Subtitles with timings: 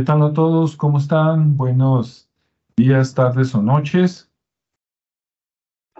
[0.00, 0.76] ¿Qué tal a todos?
[0.76, 1.58] ¿Cómo están?
[1.58, 2.30] Buenos
[2.74, 4.30] días, tardes o noches.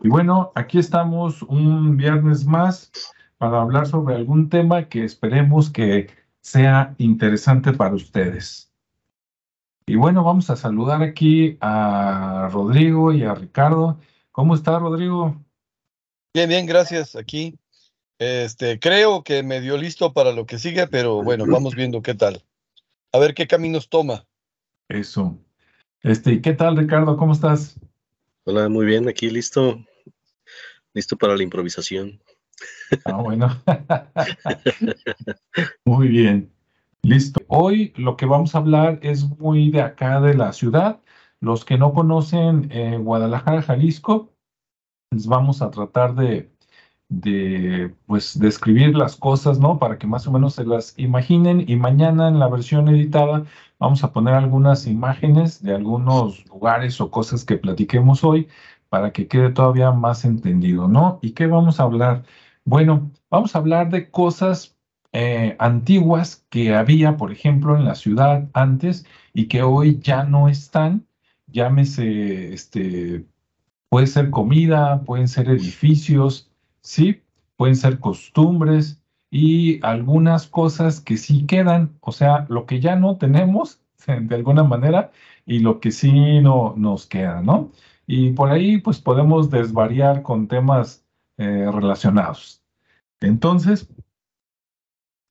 [0.02, 2.90] Y bueno, aquí estamos un viernes más
[3.36, 6.08] para hablar sobre algún tema que esperemos que
[6.40, 8.72] sea interesante para ustedes.
[9.84, 14.00] Y bueno, vamos a saludar aquí a Rodrigo y a Ricardo.
[14.32, 15.36] ¿Cómo está, Rodrigo?
[16.32, 17.16] Bien, bien, gracias.
[17.16, 17.58] Aquí.
[18.18, 22.14] Este, creo que me dio listo para lo que sigue, pero bueno, vamos viendo qué
[22.14, 22.42] tal
[23.12, 24.26] a ver qué caminos toma.
[24.88, 25.38] Eso.
[26.02, 27.16] Este, ¿qué tal, Ricardo?
[27.16, 27.78] ¿Cómo estás?
[28.44, 29.84] Hola, muy bien, aquí listo.
[30.94, 32.20] Listo para la improvisación.
[33.04, 33.62] Ah, bueno.
[35.84, 36.52] muy bien.
[37.02, 37.40] Listo.
[37.48, 41.00] Hoy lo que vamos a hablar es muy de acá de la ciudad.
[41.40, 44.34] Los que no conocen eh, Guadalajara, Jalisco,
[45.10, 46.50] les vamos a tratar de
[47.10, 49.78] de pues describir las cosas, ¿no?
[49.78, 53.44] Para que más o menos se las imaginen y mañana en la versión editada
[53.78, 58.48] vamos a poner algunas imágenes de algunos lugares o cosas que platiquemos hoy
[58.88, 61.18] para que quede todavía más entendido, ¿no?
[61.22, 62.24] ¿Y qué vamos a hablar?
[62.64, 64.76] Bueno, vamos a hablar de cosas
[65.12, 70.48] eh, antiguas que había, por ejemplo, en la ciudad antes y que hoy ya no
[70.48, 71.06] están.
[71.48, 73.26] Llámese, este,
[73.88, 76.49] puede ser comida, pueden ser edificios,
[76.82, 77.22] ¿sí?
[77.56, 79.00] Pueden ser costumbres
[79.30, 84.64] y algunas cosas que sí quedan, o sea, lo que ya no tenemos de alguna
[84.64, 85.12] manera
[85.46, 87.70] y lo que sí no nos queda, ¿no?
[88.06, 91.04] Y por ahí pues podemos desvariar con temas
[91.38, 92.62] eh, relacionados.
[93.20, 93.88] Entonces,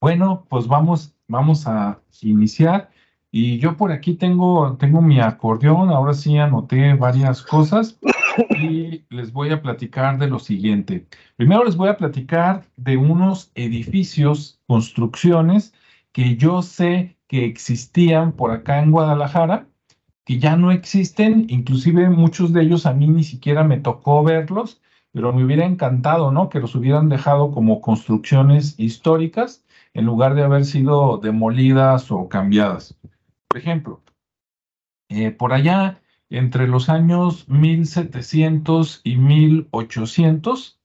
[0.01, 2.89] bueno, pues vamos, vamos a iniciar.
[3.31, 7.99] Y yo por aquí tengo, tengo mi acordeón, ahora sí anoté varias cosas
[8.59, 11.05] y les voy a platicar de lo siguiente.
[11.35, 15.73] Primero les voy a platicar de unos edificios, construcciones
[16.11, 19.67] que yo sé que existían por acá en Guadalajara,
[20.25, 24.81] que ya no existen, inclusive muchos de ellos a mí ni siquiera me tocó verlos,
[25.11, 26.49] pero me hubiera encantado, ¿no?
[26.49, 29.63] Que los hubieran dejado como construcciones históricas
[29.93, 32.98] en lugar de haber sido demolidas o cambiadas.
[33.49, 34.03] Por ejemplo,
[35.09, 40.79] eh, por allá entre los años 1700 y 1800.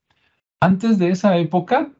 [0.60, 1.92] Antes de esa época,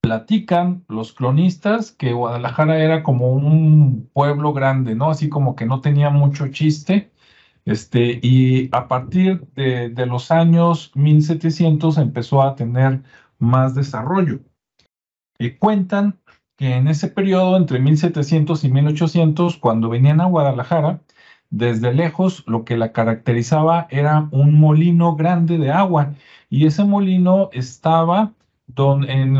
[0.00, 5.10] platican los cronistas que Guadalajara era como un pueblo grande, ¿no?
[5.10, 7.12] Así como que no tenía mucho chiste.
[7.66, 13.02] Este, y a partir de, los años 1700 empezó a tener
[13.38, 14.40] más desarrollo.
[15.58, 16.18] Cuentan
[16.56, 21.00] que en ese periodo, entre 1700 y 1800, cuando venían a Guadalajara,
[21.50, 26.14] desde lejos lo que la caracterizaba era un molino grande de agua
[26.50, 28.32] y ese molino estaba
[28.76, 29.34] en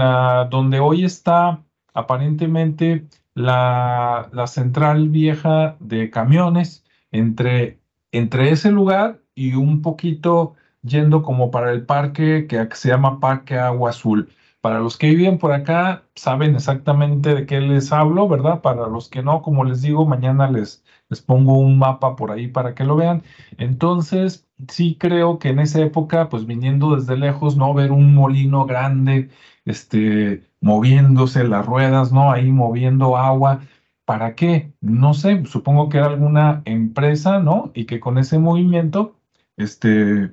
[0.51, 1.61] donde hoy está
[1.95, 7.79] aparentemente la, la, central vieja de camiones entre,
[8.13, 13.59] entre ese lugar y un poquito yendo como para el parque que se llama Parque
[13.59, 14.31] Agua Azul.
[14.67, 18.63] Para los que viven por acá saben exactamente de qué les hablo, ¿verdad?
[18.63, 22.49] Para los que no, como les digo, mañana les, les pongo un mapa por ahí
[22.49, 23.23] para que lo vean.
[23.59, 27.75] Entonces, sí creo que en esa época, pues viniendo desde lejos, ¿no?
[27.75, 29.31] Ver un molino grande,
[29.65, 32.33] este, moviéndose las ruedas, ¿no?
[32.33, 33.61] Ahí moviendo agua.
[34.05, 34.73] ¿Para qué?
[34.81, 37.71] No sé, supongo que era alguna empresa, ¿no?
[37.73, 39.17] Y que con ese movimiento,
[39.57, 40.33] este,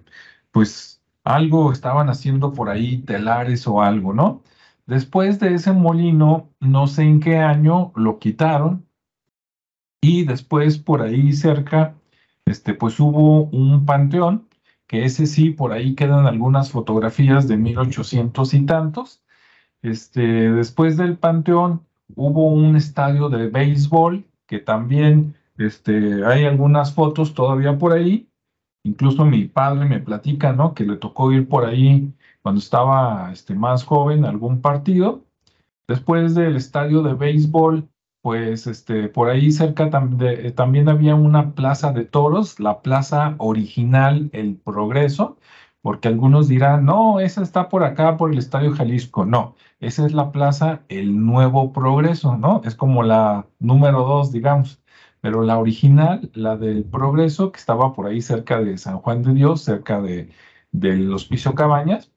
[0.52, 0.93] pues
[1.24, 4.42] algo estaban haciendo por ahí, telares o algo, ¿no?
[4.86, 8.86] Después de ese molino, no sé en qué año lo quitaron
[10.02, 11.96] y después por ahí cerca,
[12.46, 14.50] este, pues hubo un panteón,
[14.86, 19.24] que ese sí, por ahí quedan algunas fotografías de 1800 y tantos.
[19.82, 21.86] Este, después del panteón
[22.16, 28.28] hubo un estadio de béisbol, que también este, hay algunas fotos todavía por ahí.
[28.84, 30.74] Incluso mi padre me platica, ¿no?
[30.74, 35.24] Que le tocó ir por ahí cuando estaba este, más joven a algún partido.
[35.88, 37.90] Después del estadio de béisbol
[38.24, 39.90] pues este, por ahí cerca
[40.22, 45.38] eh, también había una plaza de toros, la plaza original El Progreso,
[45.82, 49.26] porque algunos dirán, no, esa está por acá, por el Estadio Jalisco.
[49.26, 52.62] No, esa es la plaza El Nuevo Progreso, ¿no?
[52.64, 54.82] Es como la número dos, digamos.
[55.24, 59.34] Pero la original, la del Progreso, que estaba por ahí cerca de San Juan de
[59.34, 60.32] Dios, cerca de,
[60.74, 62.12] del Hospicio Cabañas,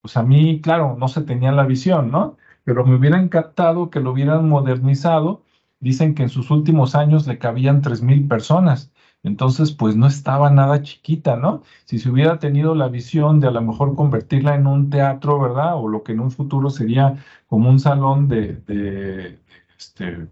[0.00, 2.36] pues a mí, claro, no se tenía la visión, ¿no?
[2.64, 5.42] Pero me hubiera encantado que lo hubieran modernizado
[5.80, 8.92] dicen que en sus últimos años le cabían 3.000 personas.
[9.24, 11.62] Entonces, pues no estaba nada chiquita, ¿no?
[11.84, 15.76] Si se hubiera tenido la visión de a lo mejor convertirla en un teatro, ¿verdad?
[15.76, 17.16] O lo que en un futuro sería
[17.48, 19.40] como un salón de, de
[19.76, 20.28] este,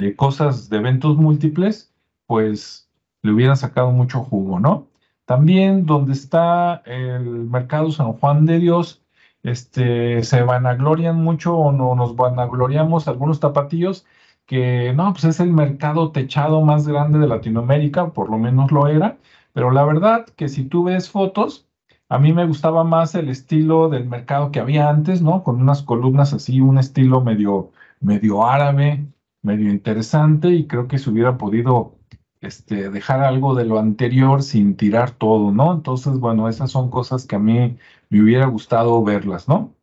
[0.00, 1.92] de cosas, de eventos múltiples,
[2.26, 2.88] pues
[3.22, 4.88] le hubieran sacado mucho jugo, ¿no?
[5.26, 9.02] También donde está el mercado San Juan de Dios,
[9.42, 14.06] este, se vanaglorian mucho o no nos vanagloriamos algunos tapatillos
[14.46, 18.88] que no, pues es el mercado techado más grande de Latinoamérica, por lo menos lo
[18.88, 19.18] era,
[19.52, 21.68] pero la verdad que si tú ves fotos,
[22.08, 25.44] a mí me gustaba más el estilo del mercado que había antes, ¿no?
[25.44, 27.70] Con unas columnas así, un estilo medio,
[28.00, 29.06] medio árabe,
[29.42, 31.98] medio interesante y creo que se hubiera podido
[32.40, 35.72] este, dejar algo de lo anterior sin tirar todo, ¿no?
[35.74, 37.78] Entonces, bueno, esas son cosas que a mí
[38.08, 39.74] me hubiera gustado verlas, ¿no?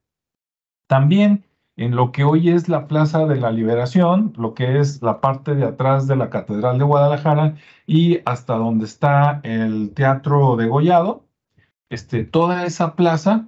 [0.87, 1.45] También
[1.77, 5.53] en lo que hoy es la Plaza de la Liberación, lo que es la parte
[5.53, 7.55] de atrás de la Catedral de Guadalajara
[7.85, 11.25] y hasta donde está el Teatro de Gollado,
[11.89, 13.47] este, toda esa plaza,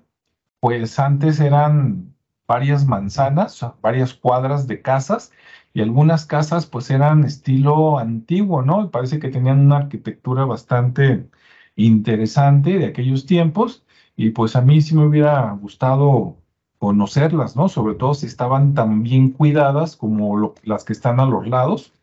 [0.60, 2.16] pues antes eran
[2.48, 5.32] varias manzanas, varias cuadras de casas
[5.74, 8.92] y algunas casas pues eran estilo antiguo, ¿no?
[8.92, 11.30] Parece que tenían una arquitectura bastante
[11.76, 13.86] interesante de aquellos tiempos
[14.16, 16.38] y pues a mí sí me hubiera gustado
[16.80, 17.70] conocerlas, ¿no?
[17.70, 21.94] Sobre todo si estaban tan bien cuidadas como las que están a los lados,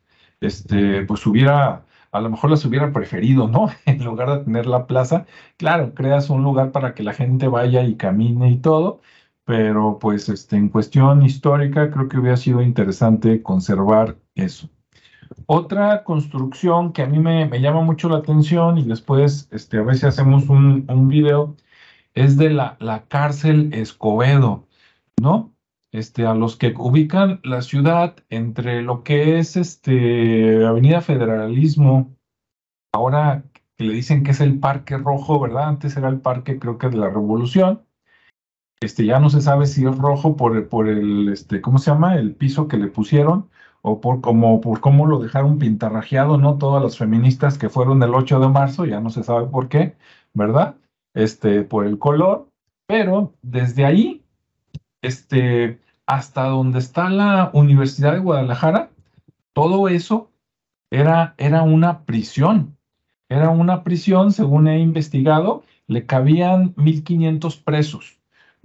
[0.40, 3.68] este, pues hubiera, a lo mejor las hubiera preferido, ¿no?
[3.86, 5.26] En lugar de tener la plaza,
[5.56, 9.00] claro, creas un lugar para que la gente vaya y camine y todo,
[9.46, 14.68] pero pues este, en cuestión histórica creo que hubiera sido interesante conservar eso.
[15.46, 19.96] Otra construcción que a mí me, llama mucho la atención y después este, a ver
[19.96, 21.56] si hacemos un, un video,
[22.14, 24.66] es de la, la cárcel Escobedo,
[25.20, 25.54] ¿no?
[25.92, 32.16] Este, a los que ubican la ciudad entre lo que es este, Avenida Federalismo,
[32.92, 33.44] ahora
[33.78, 35.68] le dicen que es el Parque Rojo, ¿verdad?
[35.68, 37.85] Antes era el Parque, creo que de la Revolución.
[38.80, 41.90] Este, ya no se sabe si es rojo por el, por el este, ¿cómo se
[41.90, 42.16] llama?
[42.16, 43.48] El piso que le pusieron
[43.82, 46.58] o por, como, por cómo lo dejaron pintarrajeado, ¿no?
[46.58, 49.96] Todas las feministas que fueron el 8 de marzo, ya no se sabe por qué,
[50.34, 50.76] ¿verdad?
[51.16, 52.48] este, por el color,
[52.86, 54.22] pero desde ahí,
[55.02, 58.90] este, hasta donde está la Universidad de Guadalajara,
[59.54, 60.30] todo eso
[60.90, 62.76] era, era una prisión.
[63.28, 68.15] Era una prisión, según he investigado, le cabían 1.500 presos.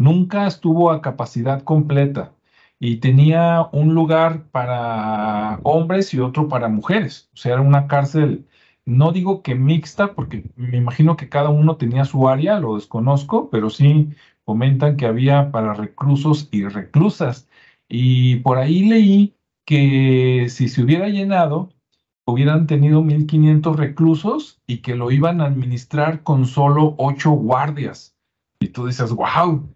[0.02, 2.34] Nunca estuvo a capacidad completa
[2.80, 7.30] y tenía un lugar para hombres y otro para mujeres.
[7.34, 8.48] O sea, era una cárcel
[8.86, 13.50] no digo que mixta, porque me imagino que cada uno tenía su área, lo desconozco,
[13.50, 14.10] pero sí
[14.44, 17.48] comentan que había para reclusos y reclusas.
[17.88, 21.70] Y por ahí leí que si se hubiera llenado,
[22.26, 28.16] hubieran tenido 1.500 reclusos y que lo iban a administrar con solo ocho guardias.
[28.60, 29.70] Y tú dices, wow,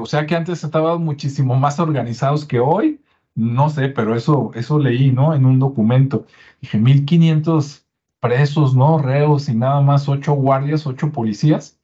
[0.00, 3.00] o sea que antes estaban muchísimo más organizados que hoy.
[3.34, 5.34] No sé, pero eso, eso leí, ¿no?
[5.34, 6.26] En un documento.
[6.60, 7.86] Dije, 1.500
[8.20, 8.98] presos, ¿no?
[8.98, 11.80] Reos y nada más ocho guardias, ocho policías.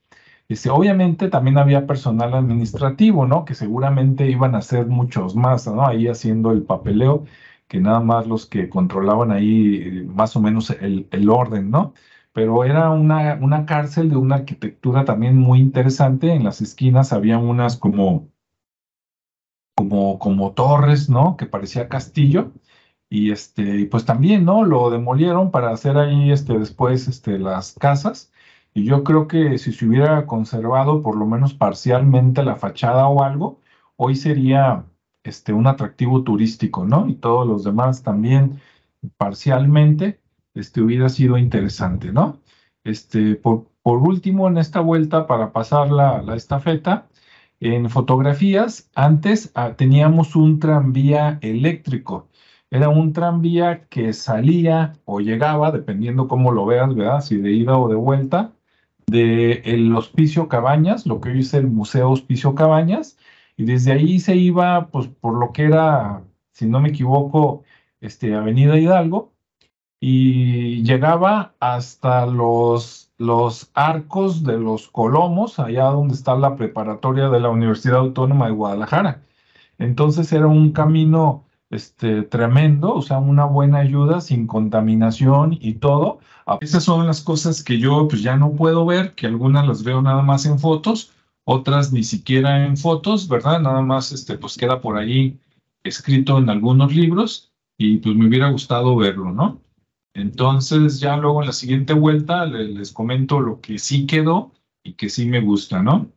[0.49, 3.45] Dice, obviamente también había personal administrativo, ¿no?
[3.45, 5.87] Que seguramente iban a ser muchos más, ¿no?
[5.87, 7.25] Ahí haciendo el papeleo,
[7.69, 11.95] que nada más los que controlaban ahí más o menos el, el orden, ¿no?
[12.39, 16.33] Pero era una, una cárcel de una arquitectura también muy interesante.
[16.33, 18.29] En las esquinas había unas como,
[19.77, 21.37] como, como torres, ¿no?
[21.37, 22.53] Que parecía castillo
[23.11, 24.63] y este, pues también, ¿no?
[24.65, 28.33] Lo demolieron para hacer ahí este, después este, las casas.
[28.73, 33.25] Y yo creo que si se hubiera conservado por lo menos parcialmente la fachada o
[33.25, 33.61] algo,
[33.97, 34.85] hoy sería
[35.25, 37.09] este, un atractivo turístico, ¿no?
[37.09, 38.61] Y todos los demás también
[39.17, 40.21] parcialmente
[40.59, 42.41] este, hubiera sido interesante, ¿no?
[42.85, 47.09] Este, por, por último, en esta vuelta, para pasar la, la estafeta,
[47.61, 52.29] en fotografías, antes ah, teníamos un tranvía eléctrico
[52.71, 57.21] era un tranvía que salía o llegaba, dependiendo cómo lo veas, ¿verdad?
[57.23, 58.53] Si de ida o de vuelta,
[59.07, 63.19] de el Hospicio Cabañas, lo que hoy es el Museo Hospicio Cabañas,
[63.57, 67.65] y desde ahí se iba, pues, por lo que era, si no me equivoco,
[68.01, 69.33] este, Avenida Hidalgo,
[70.01, 77.41] y llegaba hasta los, los arcos de los Colomos, allá donde está la preparatoria de
[77.41, 79.23] la Universidad Autónoma de Guadalajara.
[79.79, 86.21] Entonces era un camino este, tremendo, o sea, una buena ayuda sin contaminación y todo.
[86.61, 90.01] Esas son las cosas que yo pues ya no puedo ver, que algunas las veo
[90.01, 91.13] nada más en fotos,
[91.45, 93.61] otras ni siquiera en fotos, ¿verdad?
[93.61, 95.39] Nada más este, pues queda por ahí
[95.85, 99.61] escrito en algunos libros y pues me hubiera gustado verlo, ¿no?
[100.15, 105.09] Entonces ya luego en la siguiente vuelta les, comento lo que sí quedó y que
[105.09, 106.11] sí me gusta, ¿no?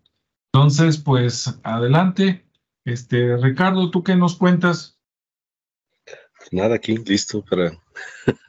[0.54, 2.46] Entonces, pues adelante.
[2.84, 5.00] Este, Ricardo, ¿tú qué nos cuentas?
[6.52, 7.72] Nada aquí, listo para.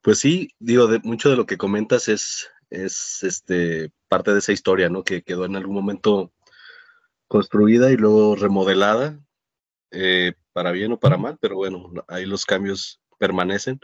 [0.00, 4.52] pues sí, digo, de, mucho de lo que comentas es, es este, parte de esa
[4.52, 5.04] historia, ¿no?
[5.04, 6.32] Que quedó en algún momento
[7.28, 9.20] construida y luego remodelada,
[9.90, 13.80] eh, para bien o para mal, pero bueno, ahí los cambios permanecen.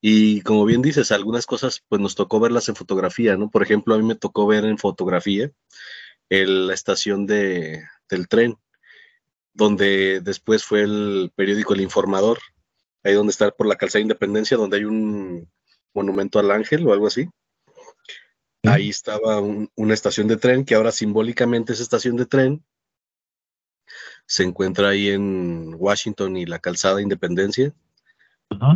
[0.00, 3.50] Y como bien dices, algunas cosas pues nos tocó verlas en fotografía, ¿no?
[3.50, 5.50] Por ejemplo, a mí me tocó ver en fotografía
[6.28, 8.58] la estación de, del tren,
[9.54, 12.38] donde después fue el periódico El Informador,
[13.02, 15.50] ahí donde está por la calzada de Independencia, donde hay un
[15.94, 17.28] monumento al ángel o algo así.
[18.64, 22.64] Ahí estaba una estación de tren, que ahora simbólicamente es estación de tren.
[24.26, 27.72] Se encuentra ahí en Washington y la calzada Independencia.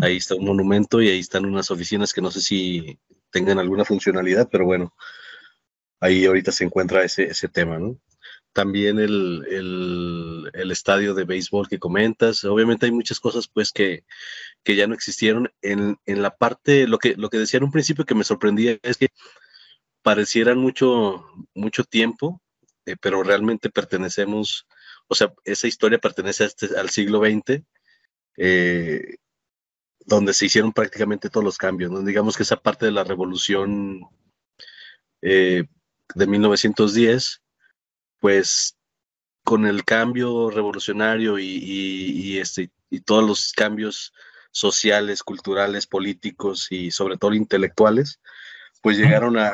[0.03, 2.99] Ahí está un monumento y ahí están unas oficinas que no sé si
[3.31, 4.95] tengan alguna funcionalidad, pero bueno,
[6.00, 7.99] ahí ahorita se encuentra ese, ese tema, ¿no?
[8.53, 9.47] También el,
[10.53, 14.05] el, estadio de béisbol que comentas, obviamente hay muchas cosas pues que,
[14.65, 15.53] que ya no existieron.
[15.62, 18.77] En, en, la parte, lo que, lo que decía en un principio que me sorprendía
[18.83, 19.11] es que
[20.03, 21.25] parecieran mucho,
[21.55, 22.43] mucho tiempo,
[22.87, 24.67] eh, pero realmente pertenecemos,
[25.07, 27.62] o sea, esa historia pertenece este, al siglo XX.
[28.37, 29.17] Eh,
[30.07, 32.02] donde se hicieron prácticamente todos los cambios, ¿no?
[32.02, 34.00] digamos que esa parte de la revolución
[35.23, 35.64] eh,
[36.14, 37.42] de 1910,
[38.19, 38.76] pues
[39.45, 44.12] con el cambio revolucionario y, este, y todos los cambios
[44.50, 48.21] sociales, culturales, políticos y sobre todo intelectuales,
[48.83, 49.52] pues llegaron a,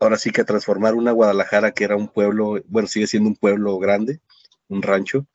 [0.00, 3.36] ahora sí que a transformar una Guadalajara que era un pueblo, bueno, sigue siendo un
[3.36, 4.20] pueblo grande,
[4.68, 5.26] un rancho,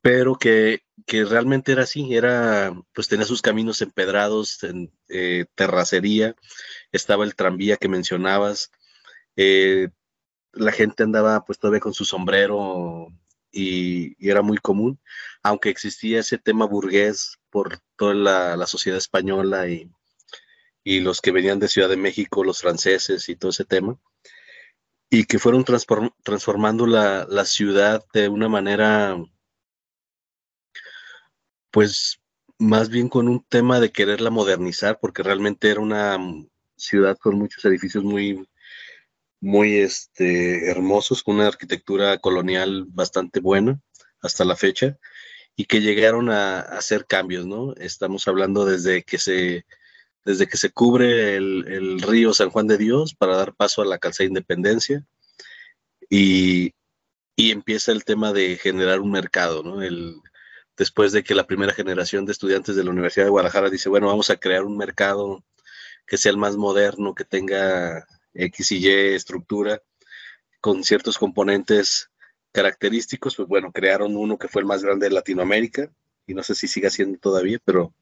[0.00, 6.34] pero que, realmente era así, era, pues tenía sus caminos empedrados, en eh, terracería,
[6.92, 8.70] estaba el tranvía que mencionabas,
[9.36, 9.88] eh,
[10.52, 13.08] la gente andaba pues todavía con su sombrero
[13.52, 14.98] y, era muy común,
[15.42, 18.14] aunque existía ese tema burgués por toda
[18.56, 19.90] la, sociedad española y,
[21.00, 23.98] los que venían de Ciudad de México, los franceses y todo ese tema,
[25.10, 29.16] y que fueron transformando la, la ciudad de una manera
[31.76, 32.22] pues
[32.58, 36.16] más bien con un tema de quererla modernizar, porque realmente era una
[36.74, 38.48] ciudad con muchos edificios muy,
[39.42, 43.78] muy este, hermosos, con una arquitectura colonial bastante buena
[44.22, 44.96] hasta la fecha,
[45.54, 47.74] y que llegaron a, hacer cambios, ¿no?
[47.74, 49.66] Estamos hablando desde que se,
[50.24, 53.98] desde que se cubre el, río San Juan de Dios para dar paso a la
[53.98, 55.04] calzada Independencia,
[56.08, 56.72] y,
[57.36, 59.82] y empieza el tema de generar un mercado, ¿no?
[59.82, 60.22] El,
[60.76, 64.08] después de que la primera generación de estudiantes de la Universidad de Guadalajara dice, bueno,
[64.08, 65.44] vamos a crear un mercado
[66.06, 69.82] que sea el más moderno, que tenga X y Y estructura,
[70.60, 72.10] con ciertos componentes
[72.52, 75.90] característicos, pues bueno, crearon uno que fue el más grande de Latinoamérica,
[76.26, 77.94] y no sé si sigue siendo todavía, pero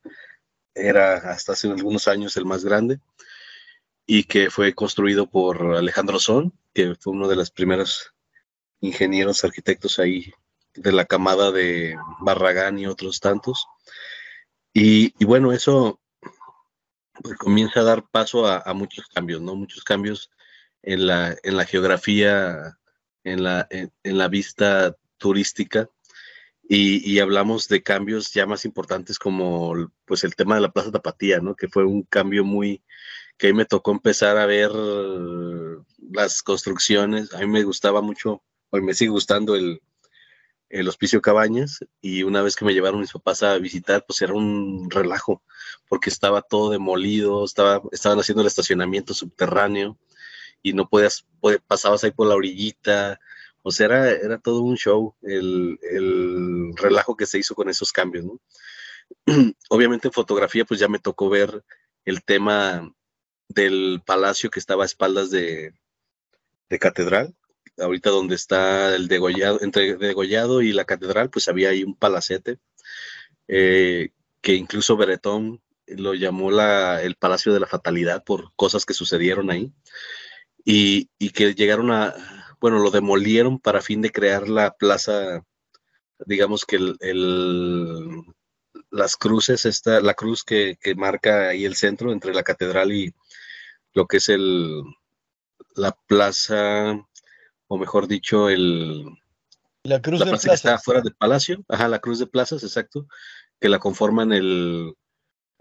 [0.75, 3.00] era hasta hace algunos años el más grande,
[4.07, 8.12] y que fue construido por Alejandro Son, que fue uno de los primeros
[8.81, 10.33] ingenieros arquitectos ahí
[10.75, 13.66] de la camada de Barragán y otros tantos.
[14.73, 16.00] Y, bueno, eso
[17.23, 19.54] pues, comienza a dar paso a, muchos cambios, ¿no?
[19.54, 20.31] Muchos cambios
[20.83, 22.76] en la, en la geografía,
[23.23, 25.88] en la, en, la vista turística.
[26.69, 31.38] Y, hablamos de cambios ya más importantes como pues el tema de la Plaza Tapatía,
[31.38, 31.54] ¿no?
[31.54, 32.83] Que fue un cambio muy,
[33.37, 34.71] que a mí me tocó empezar a ver
[36.11, 37.33] las construcciones.
[37.35, 39.81] A mí me gustaba mucho, hoy me sigue gustando el,
[40.71, 44.33] el Hospicio Cabañas y una vez que me llevaron mis papás a visitar, pues era
[44.33, 45.42] un relajo,
[45.88, 49.99] porque estaba todo demolido, estaba, estaban haciendo el estacionamiento subterráneo
[50.62, 51.26] y no podías,
[51.66, 53.21] pasabas ahí por la orillita,
[53.62, 55.78] o sea, era, era todo un show el,
[56.76, 58.26] relajo que se hizo con esos cambios.
[59.71, 61.64] Obviamente en fotografía, pues ya me tocó ver
[62.04, 62.92] el tema
[63.49, 65.73] del palacio que estaba a espaldas de,
[66.68, 67.35] de catedral,
[67.78, 72.59] ahorita donde está el degollado, entre degollado y la catedral, pues había ahí un palacete,
[73.49, 78.95] eh, que incluso Beretón lo llamó la, el Palacio de la Fatalidad por cosas que
[78.95, 79.73] sucedieron ahí,
[80.64, 82.14] y, que llegaron a,
[82.61, 85.45] bueno, lo demolieron para fin de crear la plaza,
[86.26, 88.25] digamos que el,
[88.90, 93.14] las cruces, esta, la cruz que, que marca ahí el centro entre la catedral y
[93.93, 94.83] lo que es el,
[95.75, 97.07] la plaza
[97.68, 99.04] o mejor dicho, el...
[99.83, 103.06] La cruz de plaza que está fuera del palacio, ajá, la cruz de plazas, exacto,
[103.61, 104.94] que la conforman el,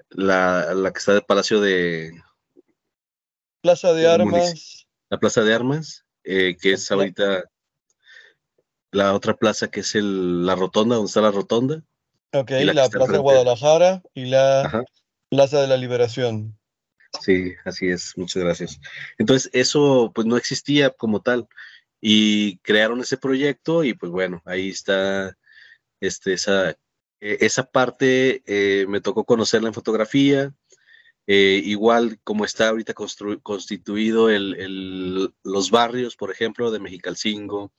[0.09, 2.11] la, la que está del palacio de...
[3.61, 4.87] Plaza de Armas.
[5.09, 7.43] La plaza de Armas, eh, que es ahorita
[8.91, 11.83] la otra plaza que es el, la rotonda, donde está la rotonda,
[12.35, 14.83] Ok, la, Plaza de Guadalajara y la
[15.29, 16.57] Plaza de la Liberación.
[17.21, 18.79] Sí, así es, muchas gracias.
[19.19, 21.47] Entonces, eso pues no existía como tal
[22.05, 25.37] y crearon ese proyecto y pues bueno, ahí está
[26.01, 30.53] este, esa, e, esa parte, eh, me tocó conocerla en fotografía,
[31.27, 37.71] eh, igual como está ahorita constituido el, los barrios, por ejemplo, de Mexicalcingo,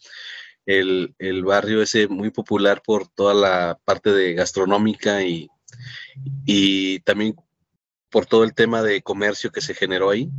[0.64, 5.50] el, el, barrio ese muy popular por toda la parte de gastronómica y,
[6.46, 7.36] y también
[8.08, 10.30] por todo el tema de comercio que se generó ahí.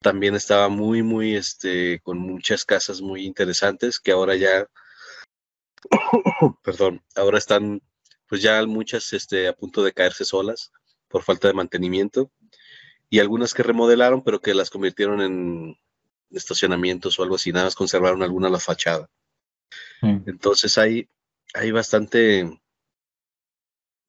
[0.00, 4.68] También estaba muy, muy, este, con muchas casas muy interesantes que ahora ya,
[6.62, 7.82] perdón, ahora están,
[8.28, 10.72] pues ya muchas, este, a punto de caerse solas
[11.08, 12.30] por falta de mantenimiento
[13.10, 15.76] y algunas que remodelaron, pero que las convirtieron en
[16.30, 19.08] estacionamientos o algo así, nada más conservaron alguna la fachada.
[20.00, 21.08] Entonces hay,
[21.54, 22.60] hay bastante,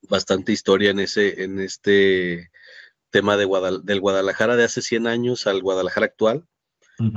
[0.02, 2.52] bastante historia en ese, en este
[3.10, 3.48] tema de
[3.84, 6.46] del Guadalajara de hace 100 años al Guadalajara actual.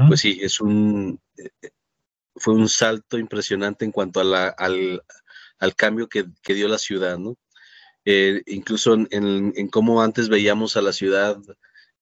[0.08, 1.20] Pues sí, es un
[2.36, 5.02] fue un salto impresionante en cuanto a la, al,
[5.58, 7.36] al cambio que, que, dio la ciudad, ¿no?
[8.04, 11.38] Eh, incluso en, en, cómo antes veíamos a la ciudad,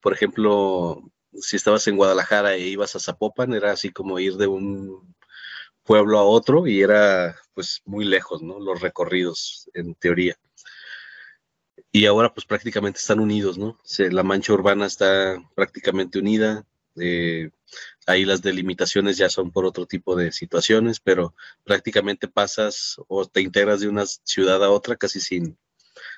[0.01, 1.03] por ejemplo,
[1.35, 5.15] si estabas en Guadalajara e ibas a Zapopan, era así como ir de un
[5.85, 8.61] pueblo a otro y era pues muy lejos, ¿no?
[8.61, 10.39] Los recorridos, en teoría
[11.93, 13.79] y ahora pues prácticamente están unidos, ¿no?
[13.99, 16.65] la mancha urbana está prácticamente unida,
[16.97, 17.51] eh,
[18.07, 23.41] ahí las delimitaciones ya son por otro tipo de situaciones, pero prácticamente pasas o te
[23.41, 25.59] integras de una ciudad a otra casi sin,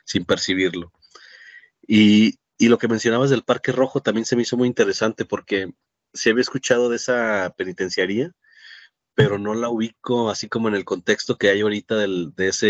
[0.05, 0.93] sin percibirlo.
[1.87, 5.73] Y, y lo que mencionabas del Parque Rojo también se me hizo muy interesante porque
[6.13, 8.33] se había escuchado de esa penitenciaría,
[9.15, 12.67] pero no la ubico así como en el contexto que hay ahorita del, de, ese,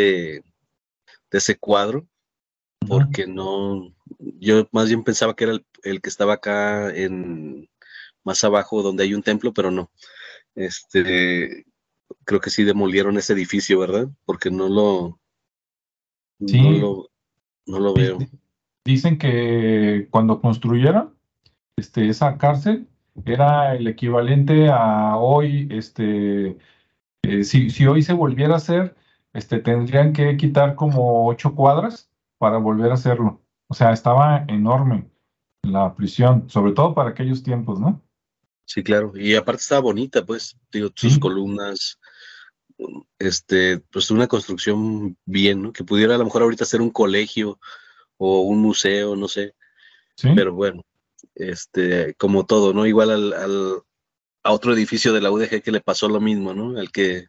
[1.30, 2.08] de ese cuadro
[2.86, 3.94] porque no,
[4.40, 7.68] yo más bien pensaba que era el, que estaba acá en
[8.24, 9.90] más abajo donde hay un templo, pero no.
[10.54, 11.66] Este,
[12.24, 14.08] creo que sí demolieron ese edificio, ¿verdad?
[14.24, 15.18] Porque no lo,
[16.38, 17.10] no lo,
[17.66, 18.18] no lo veo.
[18.84, 21.14] Dicen que cuando construyeron
[21.76, 22.88] este, esa cárcel
[23.24, 26.58] era el equivalente a hoy, este,
[27.22, 28.96] eh, si, si hoy se volviera a hacer,
[29.32, 32.11] este, tendrían que quitar como ocho cuadras
[32.42, 33.40] para volver a hacerlo.
[33.68, 35.08] O sea, estaba enorme
[35.62, 38.02] la prisión, sobre todo para aquellos tiempos, ¿no?
[38.64, 39.12] Sí, claro.
[39.14, 42.00] Y aparte estaba bonita, pues, digo, sus columnas,
[43.20, 45.72] este, pues una construcción bien, ¿no?
[45.72, 47.60] Que pudiera a lo mejor ahorita ser un colegio
[48.16, 49.54] o un museo, no sé.
[50.16, 50.30] ¿Sí?
[50.34, 50.82] Pero bueno,
[51.36, 52.86] este, como todo, ¿no?
[52.86, 53.82] Igual al, al,
[54.42, 56.76] a otro edificio de la UDG que le pasó lo mismo, ¿no?
[56.76, 57.28] Al que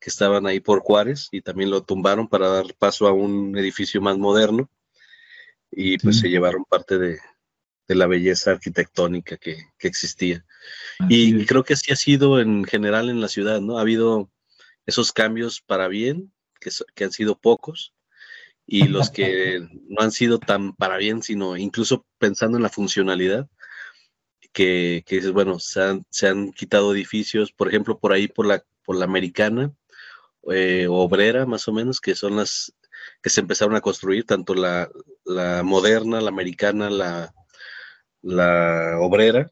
[0.00, 4.00] que estaban ahí por Juárez y también lo tumbaron para dar paso a un edificio
[4.00, 4.70] más moderno
[5.70, 7.18] y pues se llevaron parte de,
[7.88, 10.44] la belleza arquitectónica que, existía.
[11.08, 13.78] y, creo que así ha sido en general en la ciudad, ¿no?
[13.78, 14.30] Ha habido
[14.84, 17.94] esos cambios para bien, que, que han sido pocos,
[18.66, 23.48] y los que no han sido tan para bien, sino incluso pensando en la funcionalidad,
[24.52, 28.62] que, que bueno, se han, se han quitado edificios, por ejemplo, por ahí por la,
[28.84, 29.72] por la americana,
[30.52, 32.72] eh, obrera, más o menos, que son las
[33.22, 34.90] que se empezaron a construir, tanto la,
[35.64, 37.32] moderna, la americana, la,
[39.00, 39.50] obrera,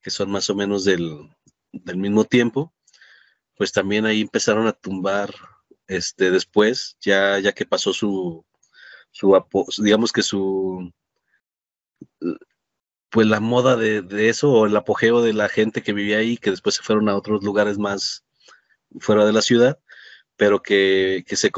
[0.00, 1.28] que son más o menos del,
[1.72, 2.72] mismo tiempo,
[3.56, 5.34] pues también ahí empezaron a tumbar
[5.86, 8.44] este, después, ya, ya que pasó su,
[9.10, 9.36] su,
[9.78, 10.92] digamos que su,
[13.10, 16.36] pues la moda de, de, eso o el apogeo de la gente que vivía ahí,
[16.36, 18.24] que después se fueron a otros lugares más
[19.00, 19.78] fuera de la ciudad,
[20.36, 21.50] pero que, se,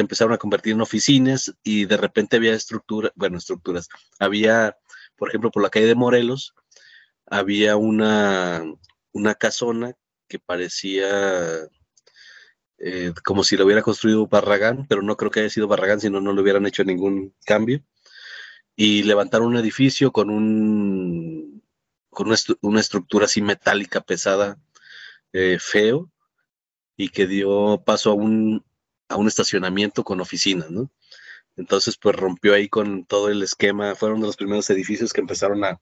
[0.00, 4.76] empezaron a convertir en oficinas y de repente había estructuras, bueno, estructuras, había,
[5.16, 6.54] por ejemplo, por la calle de Morelos,
[7.26, 8.62] había una,
[9.12, 9.94] una casona
[10.28, 11.68] que parecía
[12.84, 16.20] eh, como si lo hubiera construido Barragán, pero no creo que haya sido Barragán, sino
[16.20, 17.80] no le hubieran hecho ningún cambio.
[18.74, 21.62] Y levantaron un edificio con un
[22.10, 22.26] con
[22.60, 24.58] una, estructura así metálica pesada,
[25.32, 26.10] eh, feo,
[27.02, 28.64] y que dio paso a un,
[29.08, 30.88] a un estacionamiento con oficinas, ¿no?
[31.56, 35.64] Entonces, pues rompió ahí con todo el esquema, fueron de los primeros edificios que empezaron
[35.64, 35.80] a,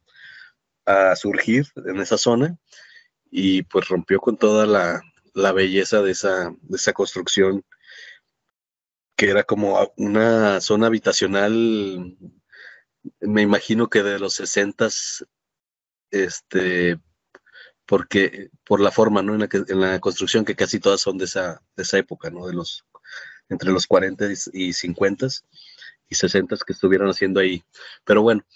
[0.87, 2.57] a surgir en esa zona
[3.31, 5.03] y pues rompió con toda la,
[5.35, 7.67] la belleza de esa, de esa construcción
[9.15, 12.17] que era como una zona habitacional,
[13.21, 14.89] me imagino que de los 60
[16.11, 16.99] este,
[17.91, 19.35] porque por la forma, ¿no?
[19.35, 22.47] En la, construcción que casi todas son de esa, de esa época, ¿no?
[22.47, 22.85] De los
[23.49, 25.27] entre los 40 y 50
[26.09, 27.65] y 60 que estuvieron haciendo ahí.
[28.05, 28.47] Pero bueno,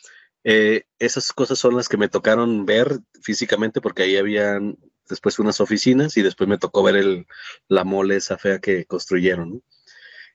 [0.45, 5.61] eh, esas cosas son las que me tocaron ver físicamente porque ahí habían después unas
[5.61, 7.27] oficinas y después me tocó ver el,
[7.67, 9.65] la mole esa fea que construyeron.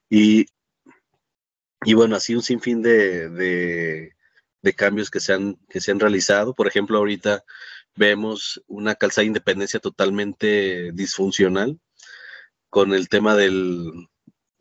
[0.09, 0.47] Y,
[1.85, 4.13] y bueno, así un sinfín de, de,
[4.61, 6.53] de, cambios que se, han, que se han realizado.
[6.53, 7.45] Por ejemplo, ahorita
[7.99, 11.77] vemos una calzada de independencia totalmente disfuncional
[12.69, 14.07] con el tema del,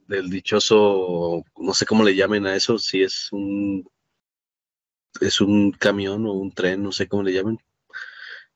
[0.09, 3.89] del dichoso, no sé cómo le llamen a eso, si es un
[5.21, 7.59] es un camión o un tren, no sé cómo le llamen.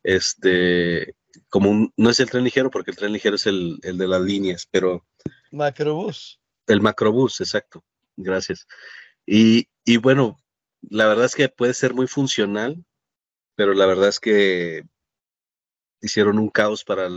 [0.02, 1.14] Este,
[1.48, 4.08] como un, no es el tren ligero, porque el tren ligero es el, el de
[4.08, 5.06] las líneas, pero.
[5.52, 6.40] Macrobús.
[6.66, 7.84] El macrobús, exacto.
[8.16, 8.66] Gracias.
[9.26, 10.38] Y, y bueno,
[10.80, 12.84] la verdad es que puede ser muy funcional,
[13.54, 14.84] pero la verdad es que
[16.00, 17.08] hicieron un caos para,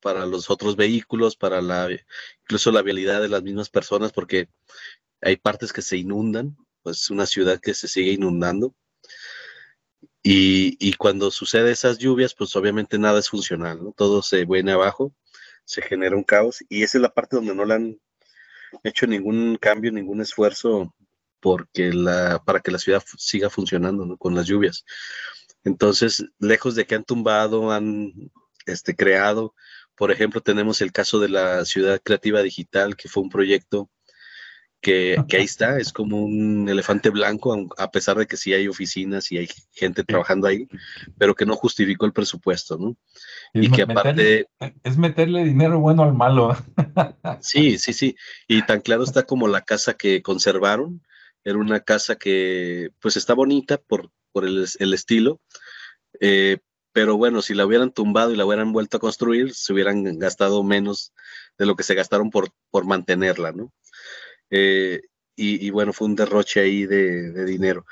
[0.00, 1.88] para los otros vehículos, para la,
[2.42, 4.48] incluso la vialidad de las mismas personas, porque
[5.20, 8.74] hay partes que se inundan, pues una ciudad que se sigue inundando.
[10.22, 13.92] Y, y, cuando sucede esas lluvias, pues obviamente nada es funcional, ¿no?
[13.92, 15.14] Todo se viene abajo,
[15.64, 18.00] se genera un caos y esa es la parte donde no le han
[18.82, 20.94] hecho ningún cambio, ningún esfuerzo
[21.40, 24.16] porque la, para que la ciudad siga funcionando ¿no?
[24.16, 24.84] con las lluvias.
[25.64, 28.12] Entonces, lejos de que han tumbado, han
[28.66, 29.54] este, creado,
[29.96, 33.90] por ejemplo, tenemos el caso de la Ciudad Creativa Digital, que fue un proyecto
[34.80, 38.68] que, que, ahí está, es como un elefante blanco, a pesar de que sí hay
[38.68, 40.68] oficinas y hay gente trabajando ahí,
[41.16, 42.94] pero que no justificó el presupuesto, ¿no?
[43.54, 44.46] Y, que aparte...
[44.82, 46.54] es meterle dinero bueno al malo.
[47.40, 48.14] sí, sí, sí.
[48.46, 51.00] Y tan claro está como la casa que conservaron,
[51.44, 55.40] era una casa que pues está bonita por, por el, el estilo,
[56.20, 56.58] eh,
[56.92, 60.62] pero bueno, si la hubieran tumbado y la hubieran vuelto a construir, se hubieran gastado
[60.62, 61.12] menos
[61.58, 63.72] de lo que se gastaron por, por mantenerla, ¿no?
[64.50, 65.02] Eh,
[65.36, 67.84] y, bueno, fue un derroche ahí de, dinero.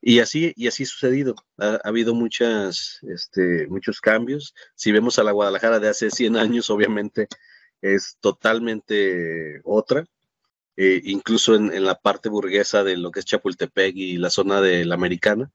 [0.00, 1.36] Y así, y así ha sucedido.
[1.58, 4.54] Ha, habido muchas, este, muchos cambios.
[4.74, 7.28] Si vemos a la Guadalajara de hace 100 años, obviamente
[7.82, 10.04] es totalmente otra.
[10.76, 14.84] Eh, incluso en, la parte burguesa de lo que es Chapultepec y la zona de
[14.84, 15.52] la Americana,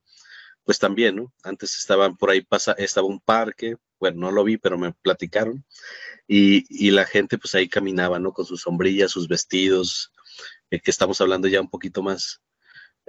[0.64, 1.32] pues también, ¿no?
[1.42, 5.64] Antes estaban por ahí, pasa, estaba un parque, bueno, no lo vi, pero me platicaron,
[6.26, 8.32] y, y la gente pues ahí caminaba, ¿no?
[8.32, 10.12] Con sus sombrillas, sus vestidos,
[10.70, 12.40] eh, que estamos hablando ya un poquito más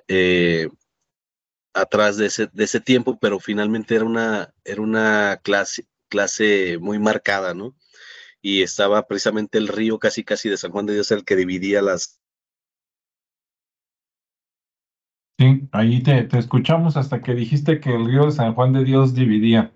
[0.07, 0.69] eh,
[1.73, 6.99] atrás de ese, de ese tiempo, pero finalmente era una, era una clase, clase muy
[6.99, 7.75] marcada, ¿no?
[8.41, 11.81] Y estaba precisamente el río casi casi de San Juan de Dios el que dividía
[11.81, 12.21] las...
[15.37, 18.83] Sí, ahí te, te escuchamos hasta que dijiste que el río de San Juan de
[18.83, 19.73] Dios dividía.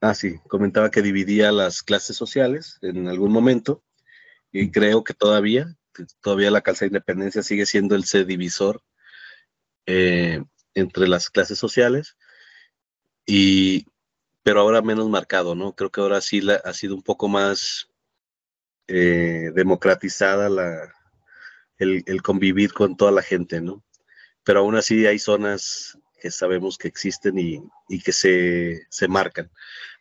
[0.00, 3.82] Ah, sí, comentaba que dividía las clases sociales en algún momento
[4.52, 5.76] y creo que todavía,
[6.20, 8.82] todavía la calza de independencia sigue siendo el C divisor
[9.86, 10.42] eh,
[10.74, 12.16] entre las clases sociales,
[13.26, 13.86] y,
[14.42, 15.74] pero ahora menos marcado, ¿no?
[15.74, 17.88] Creo que ahora sí la, ha sido un poco más
[18.86, 20.92] eh, democratizada la,
[21.78, 23.84] el, el, convivir con toda la gente, ¿no?
[24.44, 29.50] Pero aún así hay zonas que sabemos que existen y, y que se, se, marcan.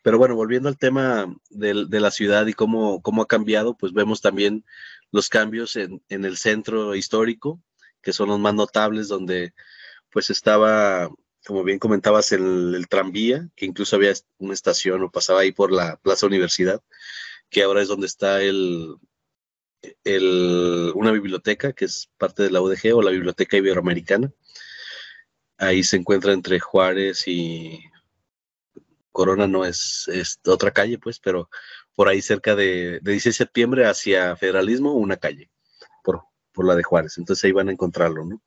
[0.04, 3.94] Pero bueno, volviendo al tema de, de la ciudad y cómo, cómo, ha cambiado, pues
[3.94, 4.66] vemos también
[5.12, 7.62] los cambios en, en, el centro histórico,
[8.02, 9.54] que son los más notables, donde
[10.12, 11.10] pues estaba,
[11.46, 15.72] como bien comentabas, el, el tranvía, que incluso había una estación o pasaba ahí por
[15.72, 16.82] la Plaza Universidad,
[17.50, 18.96] que ahora es donde está el,
[20.06, 24.32] una biblioteca, que es parte de la UDG o la Biblioteca Iberoamericana.
[25.58, 27.80] Ahí se encuentra entre Juárez y
[29.12, 31.50] Corona, no es, es otra calle, pues, pero
[31.96, 35.50] por ahí cerca de, de 16 de septiembre hacia Federalismo, una calle,
[36.04, 37.18] por, por la de Juárez.
[37.18, 38.42] Entonces ahí van a encontrarlo, ¿no?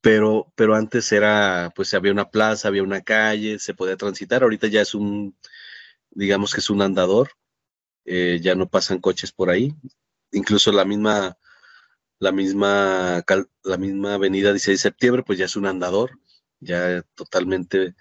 [0.00, 4.42] Pero, pero antes era, pues había una plaza, había una calle, se podía transitar.
[4.42, 5.36] Ahorita ya es un,
[6.10, 7.30] digamos que es un andador,
[8.04, 9.74] eh, ya no pasan coches por ahí.
[10.32, 11.38] Incluso la misma,
[12.18, 13.24] la misma,
[13.64, 16.18] la misma avenida 16 de septiembre, pues ya es un andador,
[16.60, 17.94] ya totalmente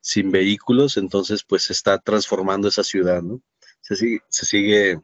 [0.00, 3.42] sin vehículos, entonces pues se está transformando esa ciudad, ¿no?
[3.80, 5.00] Se sigue, se sigue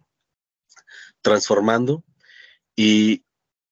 [1.23, 2.05] transformando
[2.77, 3.25] y,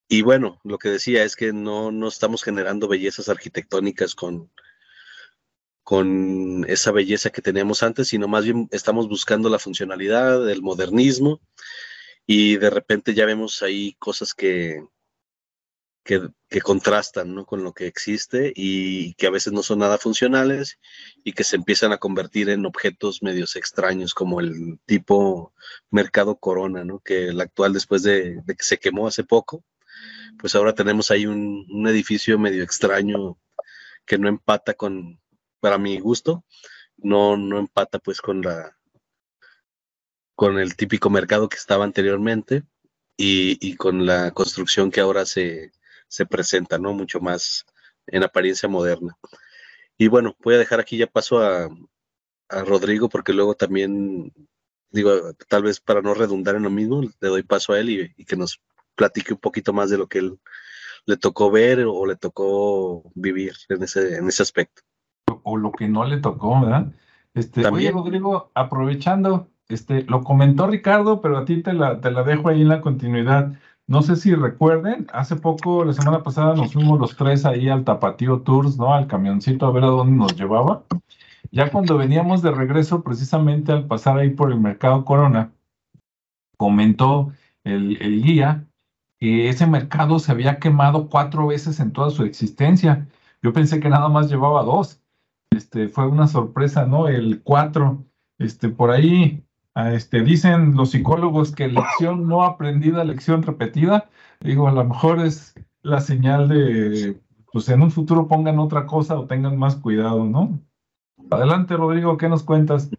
[0.09, 4.51] y, bueno, lo que decía es que no, no estamos generando bellezas arquitectónicas con,
[5.89, 11.41] con esa belleza que teníamos antes, sino más bien estamos buscando la funcionalidad, el modernismo
[12.27, 14.85] y de repente ya vemos ahí cosas que,
[16.05, 17.47] que, contrastan ¿no?
[17.47, 20.79] con lo que existe y que a veces no son nada funcionales
[21.25, 25.55] y que se empiezan a convertir en objetos medios extraños como el tipo
[25.91, 26.99] mercado corona, ¿no?
[27.01, 29.65] que el actual después de, que se quemó hace poco,
[30.39, 33.39] pues ahora tenemos ahí un, un, edificio medio extraño
[34.05, 35.19] que no empata con,
[35.61, 36.45] para mi gusto,
[36.97, 38.77] no, no empata pues con la
[40.35, 42.63] con el típico mercado que estaba anteriormente
[43.17, 45.73] y, y con la construcción que ahora se,
[46.09, 46.93] se presenta, ¿no?
[46.93, 47.67] Mucho más
[48.07, 49.17] en apariencia moderna.
[49.97, 51.69] Y bueno, voy a dejar aquí ya paso a,
[52.51, 54.33] Rodrigo porque luego también,
[54.91, 58.25] digo, tal vez para no redundar en lo mismo, le doy paso a él y,
[58.25, 58.63] que nos
[58.95, 60.41] platique un poquito más de lo que él
[61.05, 64.83] le tocó ver o le tocó vivir en ese, en ese aspecto.
[65.43, 66.93] O lo que no le tocó, ¿verdad?
[67.35, 72.23] Este, oye, Rodrigo, aprovechando, este, lo comentó Ricardo, pero a ti te la, te la
[72.23, 73.53] dejo ahí en la continuidad.
[73.87, 77.85] No sé si recuerden, hace poco, la semana pasada, nos fuimos los tres ahí al
[77.85, 78.93] Tapatío Tours, ¿no?
[78.93, 80.83] Al camioncito a ver a dónde nos llevaba.
[81.51, 85.53] Ya cuando veníamos de regreso, precisamente al pasar ahí por el Mercado Corona,
[86.59, 87.33] comentó
[87.65, 88.67] el, el guía
[89.19, 93.09] que ese mercado se había quemado cuatro veces en toda su existencia.
[93.43, 95.01] Yo pensé que nada más llevaba dos.
[95.51, 97.09] Este, fue una sorpresa, ¿no?
[97.09, 98.05] El cuatro.
[98.39, 104.11] Este, por ahí este, dicen los psicólogos que lección no aprendida, lección repetida.
[104.41, 107.21] Digo, a lo mejor es la señal de,
[107.53, 110.61] pues en un futuro pongan otra cosa o tengan más cuidado, ¿no?
[111.31, 112.91] Adelante, Rodrigo, ¿qué nos cuentas?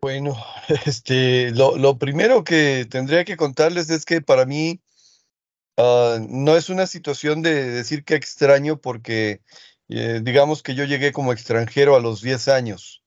[0.00, 0.36] Bueno,
[0.86, 4.80] este, lo, primero que tendría que contarles es que para mí
[5.76, 9.40] ah, no es una situación de decir que extraño porque
[9.88, 13.02] eh, digamos que yo llegué como extranjero a los 10 años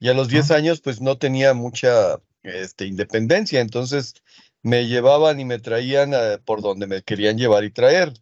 [0.00, 3.60] y a los 10 años pues no tenía mucha este, independencia.
[3.60, 4.14] Entonces
[4.62, 8.12] me llevaban y me traían eh, por donde me querían llevar y traer,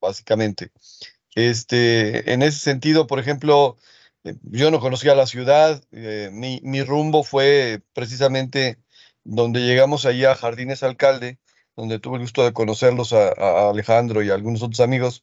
[0.00, 0.70] básicamente.
[1.34, 3.76] Este, en ese sentido, por ejemplo,
[4.24, 8.78] eh, yo no conocía la ciudad, eh, mi, mi, rumbo fue precisamente
[9.24, 11.38] donde llegamos allí a Jardines Alcalde,
[11.76, 15.22] donde tuve el gusto de conocerlos a, Alejandro y a algunos otros amigos.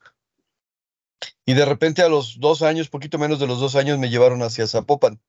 [1.45, 4.41] Y de repente a los dos años, poquito menos de los dos años, me llevaron
[4.43, 5.19] hacia Zapopan.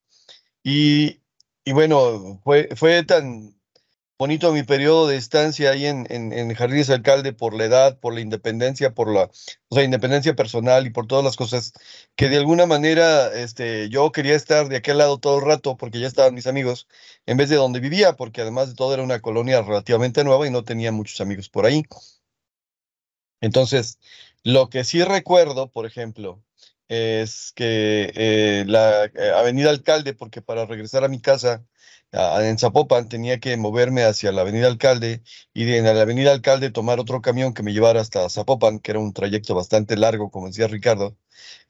[0.62, 1.20] Y
[1.68, 3.54] y bueno, fue, fue tan
[4.18, 8.22] bonito mi periodo de estancia ahí en, en, Jardines Alcalde por la edad, por la
[8.22, 9.24] independencia, por la
[9.68, 11.74] o sea, independencia personal y por todas las cosas
[12.16, 16.00] que de alguna manera este, yo quería estar de aquel lado todo el rato porque
[16.00, 16.88] ya estaban mis amigos
[17.26, 20.50] en vez de donde vivía, porque además de todo era una colonia relativamente nueva y
[20.50, 21.84] no tenía muchos amigos por ahí.
[23.42, 23.98] Entonces,
[24.44, 26.42] lo que sí recuerdo, por ejemplo,
[26.88, 31.64] es que eh, la eh, Avenida Alcalde, porque para regresar a mi casa
[32.12, 35.22] en Zapopan tenía que moverme hacia la Avenida Alcalde
[35.52, 38.92] y de en la Avenida Alcalde tomar otro camión que me llevara hasta Zapopan, que
[38.92, 41.16] era un trayecto bastante largo, como decía Ricardo.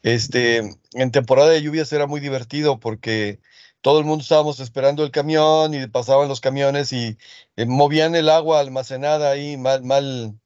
[0.03, 0.59] Este,
[0.95, 3.41] en temporada de lluvias era muy divertido porque
[3.81, 7.19] todo el mundo estábamos esperando el camión y pasaban los camiones y
[7.57, 10.39] eh, movían el agua almacenada ahí mal, mal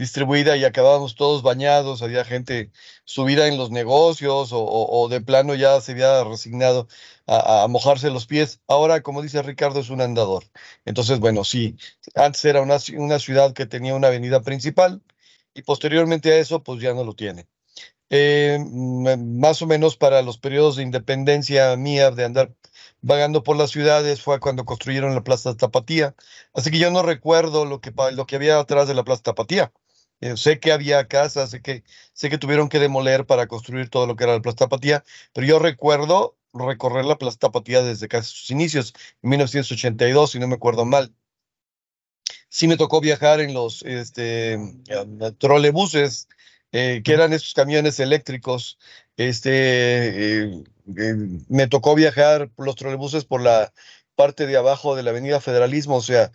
[0.00, 2.70] distribuida y acabábamos todos bañados, había gente
[3.04, 6.88] subida en los negocios o, de plano ya se había resignado
[7.26, 8.60] a, mojarse los pies.
[8.66, 10.44] Ahora, como dice Ricardo, es un andador.
[10.86, 11.76] Entonces, bueno, sí,
[12.14, 15.02] antes era una, una ciudad que tenía una avenida principal
[15.54, 17.46] y posteriormente a eso, pues ya no lo tiene.
[18.10, 18.58] Eh,
[19.18, 22.52] más o menos para los periodos de independencia mía de andar
[23.02, 26.14] vagando por las ciudades fue cuando construyeron la Plaza Tapatía.
[26.54, 29.72] Así que yo no recuerdo lo que, lo que había atrás de la Plaza Tapatía.
[30.20, 34.06] Eh, sé que había casas, sé que, sé que tuvieron que demoler para construir todo
[34.06, 38.30] lo que era la Plaza Tapatía, pero yo recuerdo recorrer la Plaza Tapatía desde casi
[38.34, 41.14] sus inicios, en 1982, si no me acuerdo mal.
[42.48, 44.58] Sí me tocó viajar en los este,
[45.38, 46.28] trolebuses,
[46.72, 48.78] eh, que eran esos camiones eléctricos.
[49.16, 50.64] Este, eh,
[51.48, 53.72] me tocó viajar por los trolebuses por la
[54.16, 56.30] parte de abajo de la Avenida Federalismo, o sea,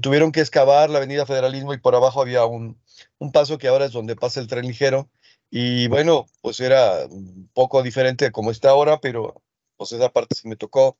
[0.00, 2.78] tuvieron que excavar la Avenida Federalismo y por abajo había un,
[3.18, 5.10] un paso que ahora es donde pasa el tren ligero.
[5.50, 9.42] Y bueno, pues era un poco diferente de como está ahora, pero
[9.76, 10.98] pues esa parte sí me tocó.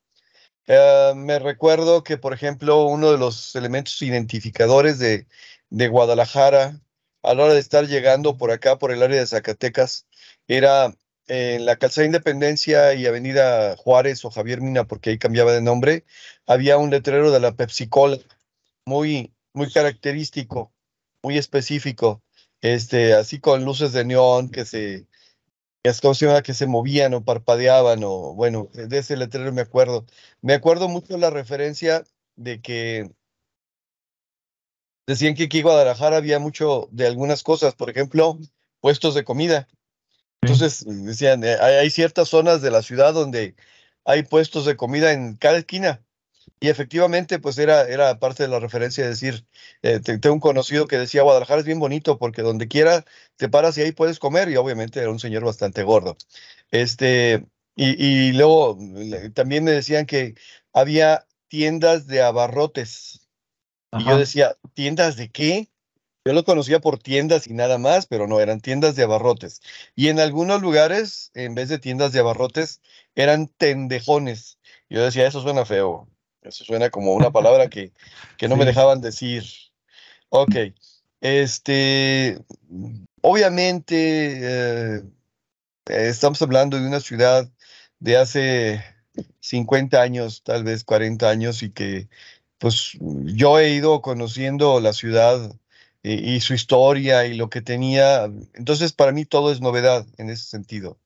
[0.66, 5.26] Eh, me recuerdo que, por ejemplo, uno de los elementos identificadores de,
[5.70, 6.80] de Guadalajara
[7.22, 10.06] a la hora de estar llegando por acá, por el área de Zacatecas,
[10.46, 10.94] era
[11.26, 16.04] en la calzada Independencia y Avenida Juárez o Javier Mina, porque ahí cambiaba de nombre,
[16.46, 18.18] había un letrero de la Pepsi Cola
[18.84, 20.72] muy, muy característico
[21.22, 22.22] muy específico,
[22.60, 25.06] este, así con luces de neón que se,
[26.42, 30.06] que se movían o parpadeaban, o bueno, de ese letrero me acuerdo.
[30.42, 32.04] Me acuerdo mucho la referencia
[32.36, 33.10] de que
[35.06, 38.38] decían que aquí en Guadalajara había mucho de algunas cosas, por ejemplo,
[38.80, 39.68] puestos de comida.
[40.42, 43.56] Entonces, decían, eh, hay, ciertas zonas de la ciudad donde
[44.04, 46.04] hay puestos de comida en cada esquina.
[46.60, 49.46] Y efectivamente, pues era, era parte de la referencia de decir,
[49.82, 53.04] eh, tengo un conocido que decía, Guadalajara es bien bonito porque donde quiera
[53.36, 54.48] te paras y ahí puedes comer.
[54.48, 56.16] Y obviamente era un señor bastante gordo.
[56.70, 58.78] Este, y, y luego
[59.34, 60.34] también me decían que
[60.72, 63.28] había tiendas de abarrotes.
[63.98, 65.70] Y yo decía, ¿tiendas de qué?
[66.24, 69.60] Yo lo conocía por tiendas y nada más, pero no, eran tiendas de abarrotes.
[69.94, 72.80] Y en algunos lugares, en vez de tiendas de abarrotes,
[73.14, 74.58] eran tendejones.
[74.90, 76.08] Yo decía, eso suena feo.
[76.46, 77.92] Eso suena como una palabra que,
[78.36, 79.44] que no me dejaban decir.
[80.28, 80.54] Ok.
[81.20, 82.38] Este,
[83.22, 85.02] obviamente, eh,
[85.86, 87.50] estamos hablando de una ciudad
[87.98, 88.84] de hace
[89.40, 92.08] 50 años, tal vez 40 años, y que
[92.58, 95.54] pues yo he ido conociendo la ciudad
[96.02, 98.24] y, su historia y lo que tenía.
[98.54, 100.98] Entonces, para mí todo es novedad en ese sentido.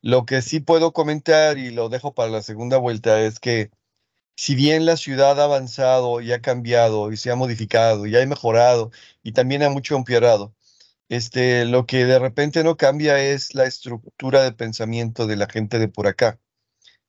[0.00, 3.70] Lo que sí puedo comentar y lo dejo para la segunda vuelta es que
[4.38, 8.24] si bien la ciudad ha avanzado y ha cambiado y se ha modificado y ha
[8.24, 8.92] mejorado
[9.24, 10.54] y también ha mucho empeorado,
[11.08, 15.80] este, lo que de repente no cambia es la estructura de pensamiento de la gente
[15.80, 16.38] de por acá,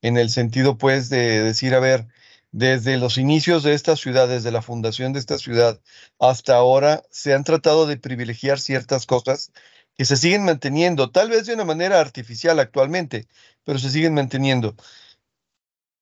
[0.01, 2.07] en el sentido pues de decir, a ver,
[2.51, 5.79] desde los inicios de esta ciudad, desde la fundación de esta ciudad
[6.19, 9.51] hasta ahora, se han tratado de privilegiar ciertas cosas
[9.95, 13.27] que se siguen manteniendo, tal vez de una manera artificial actualmente,
[13.65, 14.75] pero se siguen manteniendo.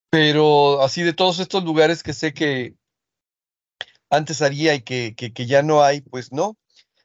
[0.10, 2.76] Pero así de todos estos lugares que sé que
[4.10, 6.58] antes había y que, que, ya no hay, pues no.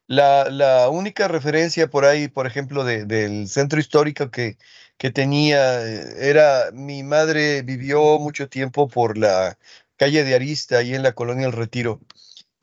[0.06, 4.58] La, la, única referencia por ahí, por ejemplo, del centro histórico que,
[4.98, 9.58] que tenía eh, era, mi madre vivió mucho tiempo por la
[9.96, 12.00] calle de Arista, ahí en la colonia El Retiro.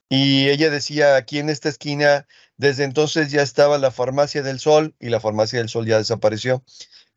[0.09, 4.95] Y ella decía, aquí en esta esquina, desde entonces ya estaba la farmacia del Sol
[4.99, 6.63] y la farmacia del Sol ya desapareció.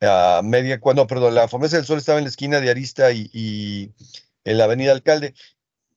[0.02, 3.92] A media, cuando, perdón, la farmacia del Sol estaba en la esquina de Arista y,
[4.44, 5.34] en la avenida Alcalde.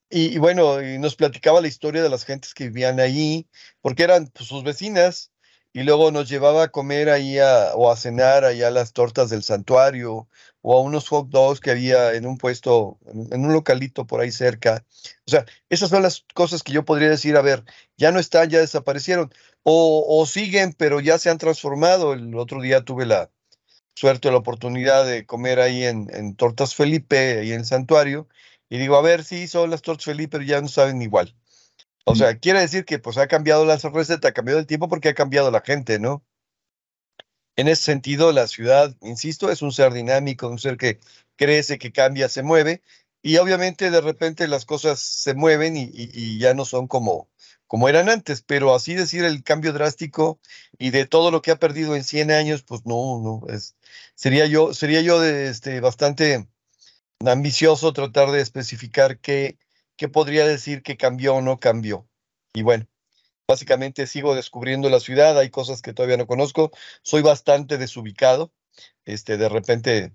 [0.09, 3.47] Y, bueno, y nos platicaba la historia de las gentes que vivían ahí,
[3.81, 5.31] porque eran pues, sus vecinas,
[5.75, 7.37] y luego nos llevaba a comer ahí
[7.73, 10.29] o a cenar allá las tortas del santuario
[10.61, 14.31] o a unos hot dogs que había en un puesto, en un localito por ahí
[14.31, 14.85] cerca.
[15.27, 17.65] O sea, esas son las cosas que yo podría decir, a ver,
[17.97, 22.13] ya no están, ya desaparecieron o, siguen, pero ya se han transformado.
[22.13, 23.29] El otro día tuve la
[23.95, 28.27] suerte, la oportunidad de comer ahí en, en Tortas Felipe, ahí en el santuario,
[28.69, 31.35] y digo, a ver, sí, son las Tortas Felipe, pero ya no saben igual.
[32.05, 35.09] O sea, quiere decir que pues ha cambiado la receta, ha cambiado el tiempo porque
[35.09, 36.23] ha cambiado la gente, ¿no?
[37.55, 40.99] En ese sentido, la ciudad, insisto, es un ser dinámico, un ser que
[41.35, 42.83] crece, que cambia, se mueve,
[43.23, 47.27] y obviamente de repente las cosas se mueven y, ya no son como,
[47.67, 50.39] como eran antes, pero así decir el cambio drástico
[50.77, 53.75] y de todo lo que ha perdido en 100 años, pues no, no, es,
[54.15, 56.47] sería yo, sería yo de, este, bastante
[57.25, 59.57] ambicioso tratar de especificar qué,
[59.95, 62.07] ¿qué podría decir que cambió o no cambió?
[62.53, 62.87] Y bueno,
[63.47, 68.51] básicamente sigo descubriendo la ciudad, hay cosas que todavía no conozco, soy bastante desubicado,
[69.05, 70.13] este, de repente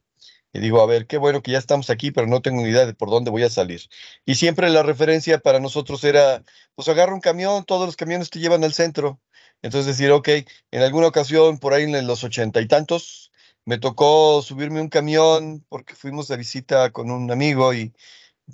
[0.58, 2.94] digo, a ver, qué bueno que ya estamos aquí, pero no tengo ni idea de
[2.94, 3.82] por dónde voy a salir.
[4.26, 6.42] Y siempre la referencia para nosotros era,
[6.74, 9.20] pues agarra un camión, todos los camiones te llevan al centro.
[9.62, 10.28] Entonces decir, ok,
[10.70, 13.30] en alguna ocasión, por ahí en los ochenta y tantos,
[13.64, 17.92] me tocó subirme un camión porque fuimos de visita con un amigo y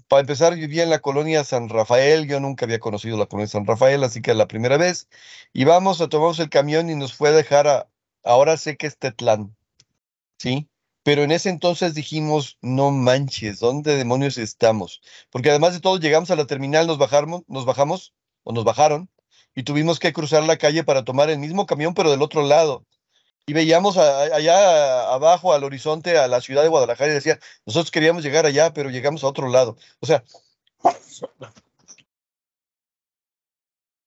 [0.08, 3.66] para empezar, vivía en la colonia San Rafael, yo nunca había conocido la colonia San
[3.66, 5.08] Rafael, así que la primera vez
[5.52, 7.88] íbamos a tomamos el camión y nos fue a dejar a,
[8.24, 9.56] ahora sé que es Tetlán,
[10.38, 10.68] ¿sí?
[11.06, 15.00] Pero en ese entonces dijimos, no manches, ¿dónde demonios estamos?
[15.30, 19.08] Porque además de todo, llegamos a la terminal, nos bajamos, nos bajamos, o nos bajaron,
[19.54, 22.84] y tuvimos que cruzar la calle para tomar el mismo camión, pero del otro lado
[23.46, 28.24] y veíamos allá abajo al horizonte a la ciudad de Guadalajara y decía, nosotros queríamos
[28.24, 29.76] llegar allá, pero llegamos a otro lado.
[30.00, 30.24] O sea,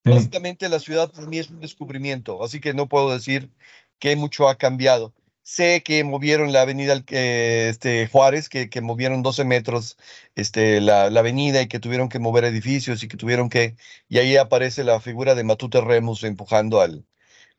[0.03, 3.49] básicamente la ciudad para mí es un descubrimiento, así que no puedo decir
[3.97, 5.13] que mucho ha cambiado.
[5.43, 9.97] Sé que movieron la avenida eh, este, Juárez, que, que, movieron 12 metros
[10.35, 13.75] este, la, la, avenida y que tuvieron que mover edificios y que tuvieron que,
[14.07, 17.05] y ahí aparece la figura de Matute Remus empujando al,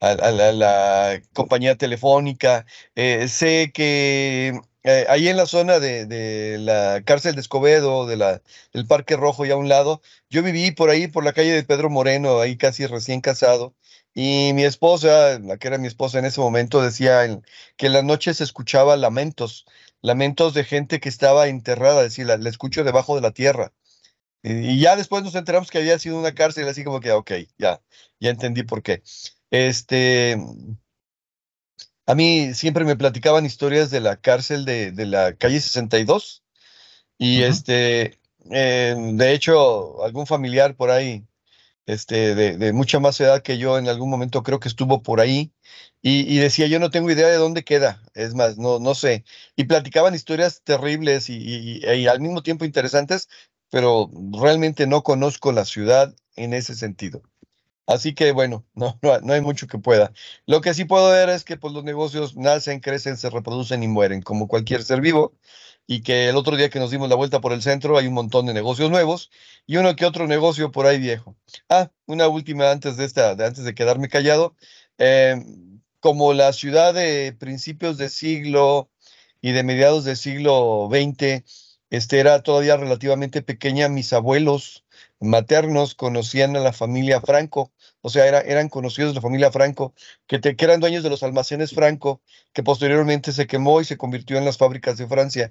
[0.01, 2.67] a, la, compañía telefónica.
[2.95, 8.43] Eh, sé que eh, ahí en la zona de, la cárcel de Escobedo, de la,
[8.73, 11.65] del Parque Rojo y a un lado, yo viví por ahí, por la calle de
[11.65, 13.75] Pedro Moreno, ahí casi recién casado.
[14.23, 17.41] Y mi esposa, la que era mi esposa en ese momento, decía
[17.79, 19.65] que en la noche se escuchaba lamentos,
[20.03, 23.73] lamentos de gente que estaba enterrada, es decir, la, escucho debajo de la tierra.
[24.43, 27.33] Y, y, ya después nos enteramos que había sido una cárcel, así como que, ok,
[27.57, 27.81] ya,
[28.21, 29.03] ya entendí por qué.
[29.51, 30.37] Este,
[32.05, 36.45] a mí siempre me platicaban historias de la cárcel de, de la calle 62
[37.17, 41.25] y este, eh, de hecho, algún familiar por ahí,
[41.93, 45.53] este, de, mucha más edad que yo, en algún momento creo que estuvo por ahí
[46.03, 49.25] y, decía, yo no tengo idea de dónde queda, es más, no, no sé.
[49.57, 53.29] Y platicaban historias terribles y al mismo tiempo interesantes,
[53.71, 57.23] pero realmente no conozco la ciudad en ese sentido.
[57.91, 60.13] Así que bueno, no, no, no, hay mucho que pueda.
[60.47, 63.89] Lo que sí puedo ver es que pues, los negocios nacen, crecen, se reproducen y
[63.89, 65.35] mueren, como cualquier ser vivo.
[65.93, 68.15] Y que el otro día que nos dimos la vuelta por el centro hay un
[68.15, 69.29] montón de negocios nuevos
[69.67, 71.35] y uno que otro negocio por ahí viejo.
[71.69, 74.55] Ah, una última antes de esta, de, antes de quedarme callado.
[74.99, 75.35] Eh,
[75.99, 78.89] como la ciudad de principios de siglo
[79.41, 81.43] y de mediados del siglo XX,
[81.91, 84.85] este era todavía relativamente pequeña, mis abuelos
[85.19, 89.93] maternos conocían a la familia Franco, o sea, era, eran conocidos de la familia Franco,
[90.29, 92.23] que, que, eran dueños de los almacenes Franco,
[92.53, 95.51] que posteriormente se quemó y se convirtió en las fábricas de Francia,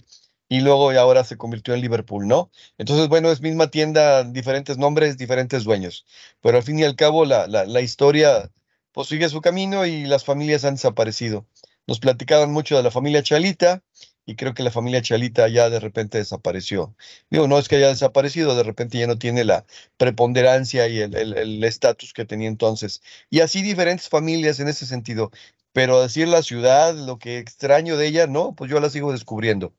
[0.50, 2.52] y luego y ahora se convirtió en Liverpool, ¿no?
[2.78, 6.06] Entonces, bueno, es misma tienda, diferentes nombres, diferentes dueños,
[6.42, 8.52] pero al fin y al cabo la, la, historia
[8.92, 11.48] pues sigue su camino y las familias han desaparecido.
[11.88, 13.84] Nos platicaban mucho de la familia Chalita,
[14.26, 16.96] y creo que la familia Chalita ya de repente desapareció.
[17.32, 19.66] Digo, no es que haya desaparecido, de repente ya no tiene la
[19.98, 23.02] preponderancia y el estatus que tenía entonces.
[23.32, 25.32] Y así diferentes familias en ese sentido.
[25.74, 29.74] Pero decir la ciudad, lo que extraño de ella, no, pues yo la sigo descubriendo.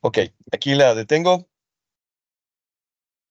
[0.00, 0.18] Ok,
[0.52, 1.48] aquí la detengo.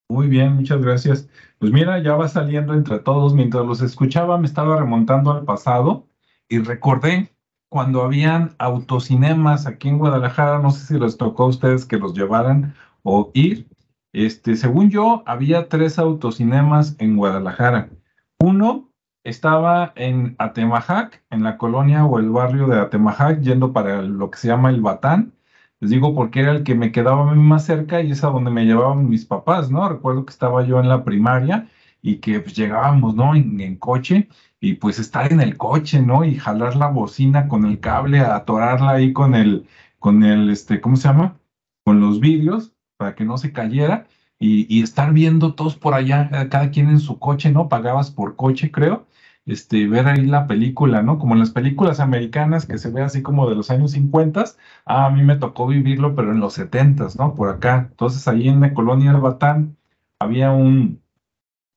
[0.09, 1.27] Muy bien, muchas gracias.
[1.59, 3.33] Pues mira, ya va saliendo entre todos.
[3.33, 6.07] Mientras los escuchaba, me estaba remontando al pasado
[6.47, 7.29] y recordé
[7.69, 12.13] cuando habían autocinemas aquí en Guadalajara, no sé si les tocó a ustedes que los
[12.13, 13.67] llevaran o ir.
[14.13, 17.89] Este, según yo, había tres autocinemas en Guadalajara.
[18.39, 18.93] Uno
[19.25, 24.37] estaba en Atemajac, en la colonia o el barrio de Atemajac, yendo para lo que
[24.37, 25.33] se llama el Batán.
[25.79, 28.65] Les digo porque era el que me quedaba más cerca y es a donde me
[28.65, 29.87] llevaban mis papás, ¿no?
[29.87, 31.69] Recuerdo que estaba yo en la primaria
[32.01, 33.35] y que pues, llegábamos, ¿no?
[33.35, 34.27] En, en coche
[34.59, 36.23] y pues estar en el coche, ¿no?
[36.25, 39.67] Y jalar la bocina con el cable, atorarla ahí con el,
[39.99, 41.39] con el, este, ¿cómo se llama?
[41.85, 44.07] Con los vidrios para que no se cayera
[44.39, 47.69] y, y estar viendo todos por allá, eh, cada quien en su coche, ¿no?
[47.69, 49.07] Pagabas por coche, creo.
[49.47, 51.19] Este, ver ahí la película, ¿no?
[51.19, 54.43] Como en las películas americanas que se ve así como de los años 50,
[54.85, 57.33] ah, a mí me tocó vivirlo, pero en los 70, ¿no?
[57.33, 57.87] Por acá.
[57.91, 59.77] Entonces, ahí en la colonia del Batán
[60.19, 61.01] había un,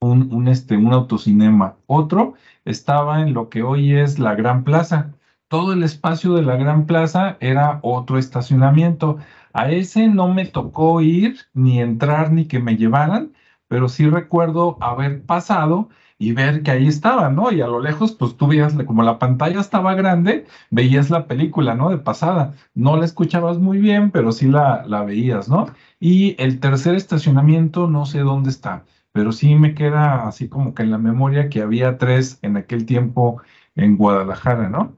[0.00, 1.76] un, un, este, un autocinema.
[1.86, 5.14] Otro estaba en lo que hoy es la Gran Plaza.
[5.48, 9.18] Todo el espacio de la Gran Plaza era otro estacionamiento.
[9.52, 13.32] A ese no me tocó ir, ni entrar, ni que me llevaran,
[13.68, 15.88] pero sí recuerdo haber pasado
[16.20, 17.50] y ver que ahí estaba, ¿no?
[17.50, 21.74] Y a lo lejos, pues tú veías, como la pantalla estaba grande, veías la película,
[21.74, 21.90] ¿no?
[21.90, 22.54] De pasada.
[22.74, 25.66] No la escuchabas muy bien, pero sí la, la veías, ¿no?
[25.98, 30.82] Y el tercer estacionamiento, no sé dónde está pero sí me queda así como que
[30.82, 33.42] en la memoria que había tres en aquel tiempo
[33.74, 34.96] en Guadalajara, ¿no?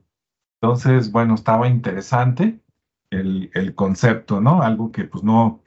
[0.60, 2.60] Entonces, bueno, estaba interesante
[3.10, 4.62] el, el concepto, ¿no?
[4.62, 5.60] Algo que pues no,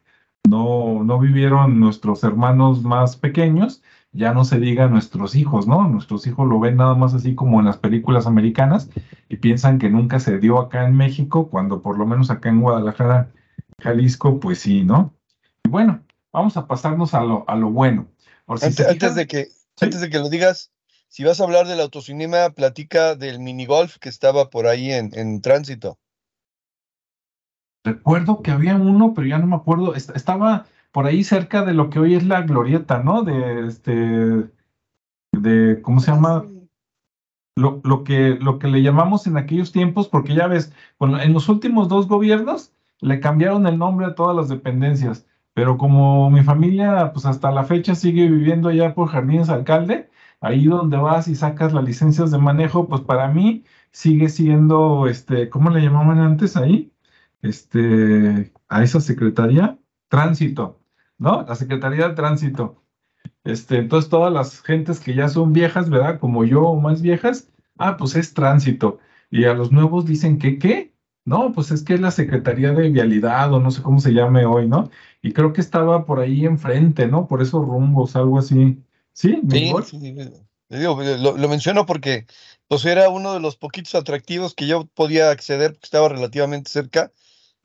[0.48, 3.84] no, no vivieron nuestros hermanos más pequeños,
[4.16, 5.88] ya no se diga nuestros hijos, ¿no?
[5.88, 8.90] Nuestros hijos lo ven nada más así como en las películas americanas
[9.28, 12.62] y piensan que nunca se dio acá en México, cuando por lo menos acá en
[12.62, 13.32] Guadalajara,
[13.80, 15.14] Jalisco, pues sí, ¿no?
[15.66, 16.02] Y bueno,
[16.32, 18.08] vamos a pasarnos a lo, a lo bueno.
[18.58, 19.86] Si antes, antes, de que, ¿Sí?
[19.86, 20.72] antes de que lo digas,
[21.10, 25.42] si vas a hablar del autocinema, platica del minigolf que estaba por ahí en, en
[25.42, 25.98] tránsito.
[27.84, 29.94] Recuerdo que había uno, pero ya no me acuerdo.
[29.94, 30.66] Estaba
[30.96, 33.24] por ahí cerca de lo que hoy es la glorieta, ¿no?
[33.24, 34.50] De este.
[35.34, 36.46] de ¿cómo se llama?
[37.58, 41.34] Lo, lo, que, lo que le llamamos en aquellos tiempos, porque ya ves, bueno, en
[41.34, 42.72] los últimos dos gobiernos
[43.02, 45.28] le cambiaron el nombre a todas las dependencias.
[45.54, 50.66] Pero como mi familia, pues hasta la fecha sigue viviendo allá por Jardines Alcalde, ahí
[50.66, 55.72] donde vas y sacas las licencias de manejo, pues para mí sigue siendo, este, ¿cómo
[55.72, 56.94] le llamaban antes ahí?
[57.42, 59.78] Este, a esa secretaría,
[60.10, 60.80] tránsito,
[61.18, 61.44] ¿no?
[61.48, 62.84] La Secretaría de Tránsito.
[63.44, 66.20] Este, entonces todas las gentes que ya son viejas, ¿verdad?
[66.20, 69.00] Como yo o más viejas, ah, pues es tránsito.
[69.32, 70.94] Y a los nuevos dicen que, ¿qué?
[71.26, 74.46] No, pues es que es la Secretaría de Vialidad o no sé cómo se llame
[74.46, 74.92] hoy, ¿no?
[75.22, 77.28] Y creo que estaba por ahí enfrente, ¿no?
[77.28, 78.84] Por esos rumbos, algo así.
[79.14, 79.42] ¿Sí?
[79.50, 80.14] Sí, sí
[80.70, 82.26] digo, lo, lo, menciono porque
[82.68, 87.12] pues era uno de los poquitos atractivos que yo podía acceder porque estaba relativamente cerca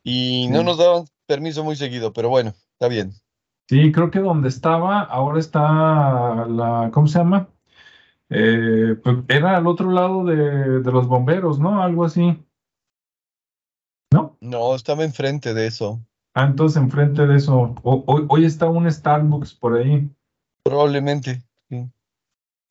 [0.03, 0.53] y sí.
[0.53, 3.15] no nos daban permiso muy seguido, pero bueno, está bien.
[3.71, 7.49] Sí, creo que donde estaba, ahora está la, ¿cómo se llama?
[8.29, 11.81] Eh, pues era al otro lado de, de los bomberos, ¿no?
[11.81, 12.37] Algo así.
[14.13, 14.37] ¿No?
[14.41, 16.01] No, estaba enfrente de eso.
[16.35, 17.73] Ah, entonces enfrente de eso.
[17.85, 20.11] o- hoy, hoy está un Starbucks por ahí.
[20.65, 21.41] Probablemente.
[21.69, 21.89] sí.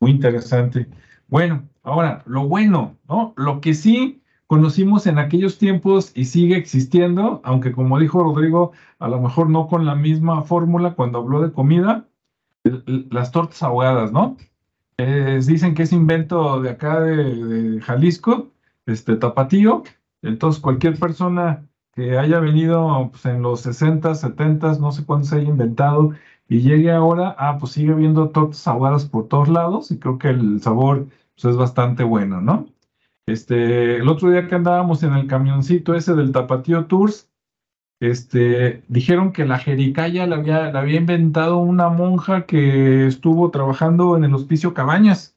[0.02, 0.90] Muy interesante.
[1.30, 3.34] Bueno, ahora, lo bueno, ¿no?
[3.38, 4.19] Lo que sí
[4.50, 9.68] conocimos en aquellos tiempos y sigue existiendo, aunque como dijo Rodrigo, a lo mejor no
[9.68, 12.08] con la misma fórmula cuando habló de comida,
[12.64, 14.38] las tortas ahogadas, ¿no?
[14.98, 18.50] Dicen que es invento de acá de, de Jalisco,
[18.88, 19.84] este Tapatío.
[20.24, 25.36] Entonces, cualquier persona que haya venido pues, en los 60, 70, no sé cuándo se
[25.36, 26.14] haya inventado
[26.48, 30.30] y llegue ahora, ah, pues sigue habiendo tortas ahogadas por todos lados y creo que
[30.30, 32.66] el sabor pues, es bastante bueno, ¿no?
[33.30, 37.30] Este, el otro día que andábamos en el camioncito ese del Tapatío Tours,
[38.00, 44.16] este, dijeron que la jericaya la había, la había inventado una monja que estuvo trabajando
[44.18, 45.36] en el Hospicio Cabañas.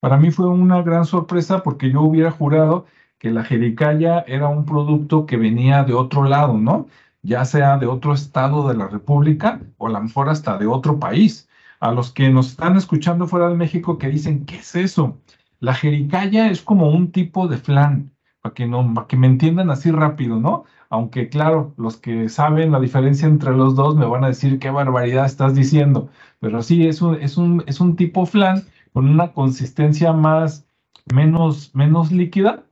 [0.00, 2.86] Para mí fue una gran sorpresa porque yo hubiera jurado
[3.18, 6.88] que la jericaya era un producto que venía de otro lado, ¿no?
[7.22, 10.98] Ya sea de otro estado de la República o a lo mejor hasta de otro
[10.98, 11.48] país.
[11.80, 15.18] A los que nos están escuchando fuera de México que dicen, ¿qué es eso?
[15.62, 18.10] La jericaya es como un tipo de flan,
[18.40, 20.64] para que, no, para que me entiendan así rápido, ¿no?
[20.90, 24.70] Aunque claro, los que saben la diferencia entre los dos me van a decir qué
[24.70, 26.10] barbaridad estás diciendo,
[26.40, 30.66] pero sí, es un, es un, es un tipo flan con una consistencia más,
[31.14, 32.64] menos, menos líquida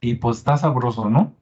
[0.00, 1.34] y pues está sabroso, ¿no?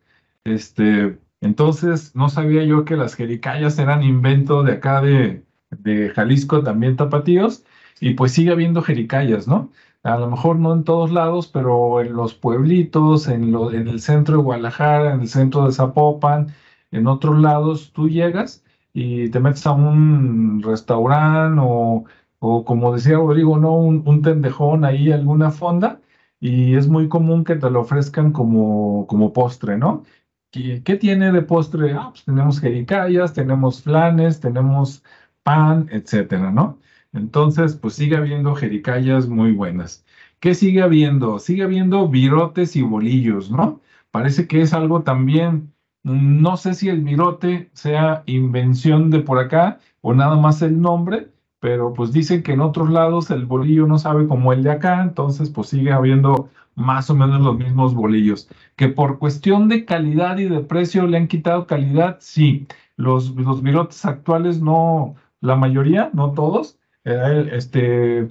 [0.44, 6.62] Este, entonces no sabía yo que las jericayas eran invento de acá de, de Jalisco,
[6.62, 7.64] también tapatíos,
[8.00, 9.70] y pues sigue habiendo jericayas, ¿no?
[10.04, 14.36] A lo mejor no en todos lados, pero en los pueblitos, en, en el centro
[14.36, 16.48] de Guadalajara, en el centro de Zapopan,
[16.90, 22.04] en otros lados, tú llegas y te metes a un restaurante o,
[22.38, 23.74] o como decía Rodrigo, ¿no?
[23.76, 26.00] Un, un tendejón ahí, alguna fonda,
[26.38, 30.04] y es muy común que te lo ofrezcan como, como postre, ¿no?
[30.50, 31.92] ¿Qué, qué tiene de postre?
[31.94, 35.02] Ah, pues tenemos jericayas, tenemos flanes, tenemos
[35.42, 36.78] pan, etcétera, ¿no?
[37.14, 40.04] Entonces, pues sigue habiendo jericayas muy buenas.
[40.40, 41.38] ¿Qué sigue habiendo?
[41.38, 43.80] Sigue habiendo virotes y bolillos, ¿no?
[44.10, 49.78] Parece que es algo también, no sé si el virote sea invención de por acá
[50.02, 53.98] o nada más el nombre, pero pues dicen que en otros lados el bolillo no
[53.98, 58.48] sabe como el de acá, entonces pues sigue habiendo más o menos los mismos bolillos.
[58.76, 62.66] Que por cuestión de calidad y de precio le han quitado calidad, sí.
[62.96, 68.28] Los, los virotes actuales no, la mayoría, no todos, este,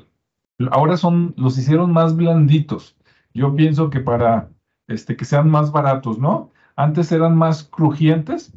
[0.71, 2.95] ahora son, los hicieron más blanditos.
[3.33, 4.49] Yo pienso que para
[4.87, 6.51] este, que sean más baratos, ¿no?
[6.75, 8.53] Antes eran más crujientes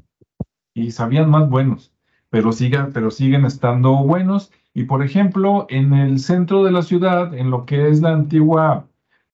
[0.75, 1.93] y sabían más buenos,
[2.31, 2.51] pero,
[2.93, 4.53] pero siguen estando buenos.
[4.75, 8.87] Y por ejemplo, en el centro de la ciudad, en lo que es la antigua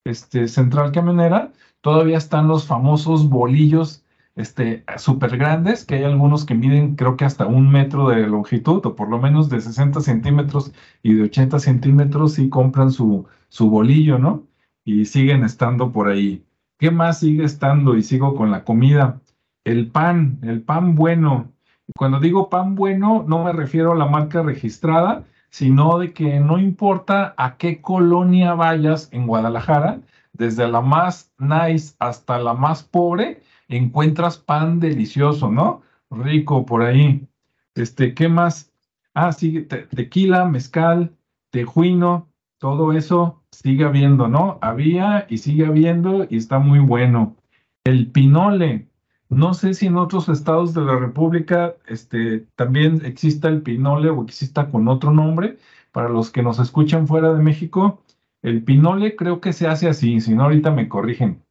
[0.04, 4.01] este, central camionera, todavía están los famosos bolillos
[4.36, 8.84] este, súper grandes, que hay algunos que miden creo que hasta un metro de longitud,
[8.86, 10.72] o por lo menos de 60 centímetros
[11.02, 14.44] y de 80 centímetros, y compran su, su bolillo, ¿no?
[14.84, 16.44] Y siguen estando por ahí.
[16.78, 17.96] ¿Qué más sigue estando?
[17.96, 19.20] Y sigo con la comida.
[19.64, 21.52] El pan, el pan bueno.
[21.96, 26.58] Cuando digo pan bueno, no me refiero a la marca registrada, sino de que no
[26.58, 30.00] importa a qué colonia vayas en Guadalajara,
[30.32, 33.41] desde la más nice hasta la más pobre,
[33.76, 35.82] encuentras pan delicioso, ¿no?
[36.10, 37.26] Rico por ahí.
[37.74, 38.72] Este, ¿qué más?
[39.14, 41.14] Ah, sí, te- tequila, mezcal,
[41.50, 44.58] tejuino, todo eso sigue habiendo, ¿no?
[44.62, 47.36] Había y sigue habiendo y está muy bueno.
[47.84, 48.88] El pinole.
[49.28, 54.22] No sé si en otros estados de la República este, también exista el pinole o
[54.22, 55.58] exista con otro nombre.
[55.90, 58.02] Para los que nos escuchan fuera de México,
[58.42, 61.42] el pinole creo que se hace así, si no ahorita me corrigen.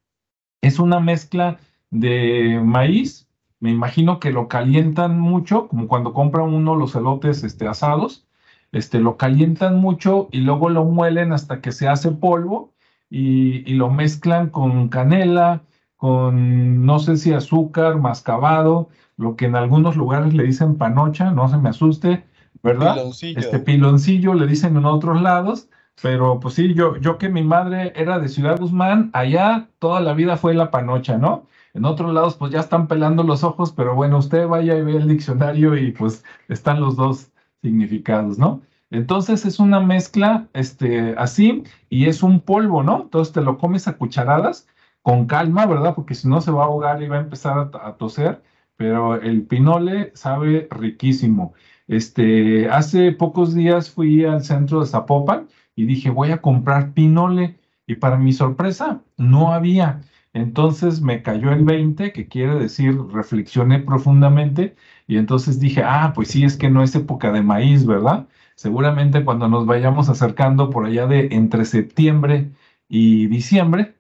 [0.62, 1.60] Es una mezcla
[1.92, 3.28] de maíz,
[3.60, 8.26] me imagino que lo calientan mucho, como cuando compra uno los elotes este, asados,
[8.72, 12.72] este, lo calientan mucho y luego lo muelen hasta que se hace polvo
[13.10, 15.62] y, y lo mezclan con canela,
[15.98, 21.48] con no sé si azúcar, mascabado, lo que en algunos lugares le dicen panocha, no
[21.48, 22.24] se me asuste,
[22.64, 22.96] ¿verdad?
[22.96, 23.40] Piloncillo.
[23.40, 25.70] Este piloncillo le dicen en otros lados,
[26.02, 30.14] pero pues sí, yo, yo que mi madre era de Ciudad Guzmán, allá toda la
[30.14, 31.46] vida fue la panocha, ¿no?
[31.74, 34.98] En otros lados pues ya están pelando los ojos, pero bueno, usted vaya y ve
[34.98, 38.62] el diccionario y pues están los dos significados, ¿no?
[38.90, 43.04] Entonces es una mezcla, este, así, y es un polvo, ¿no?
[43.04, 44.68] Entonces te lo comes a cucharadas,
[45.02, 45.96] con calma, ¿verdad?
[45.96, 48.42] Porque si no se va a ahogar y va a empezar a, a toser,
[48.76, 51.54] pero el pinole sabe riquísimo.
[51.88, 57.60] Este, hace pocos días fui al centro de Zapopan, y dije, voy a comprar pinole.
[57.88, 60.02] Y para mi sorpresa, no había.
[60.34, 64.76] Entonces me cayó el 20, que quiere decir reflexioné profundamente
[65.08, 68.28] y entonces dije, ah, pues sí, es que no es época de maíz, ¿verdad?
[68.56, 72.52] Seguramente cuando nos vayamos acercando por allá de entre septiembre
[72.88, 73.96] y diciembre,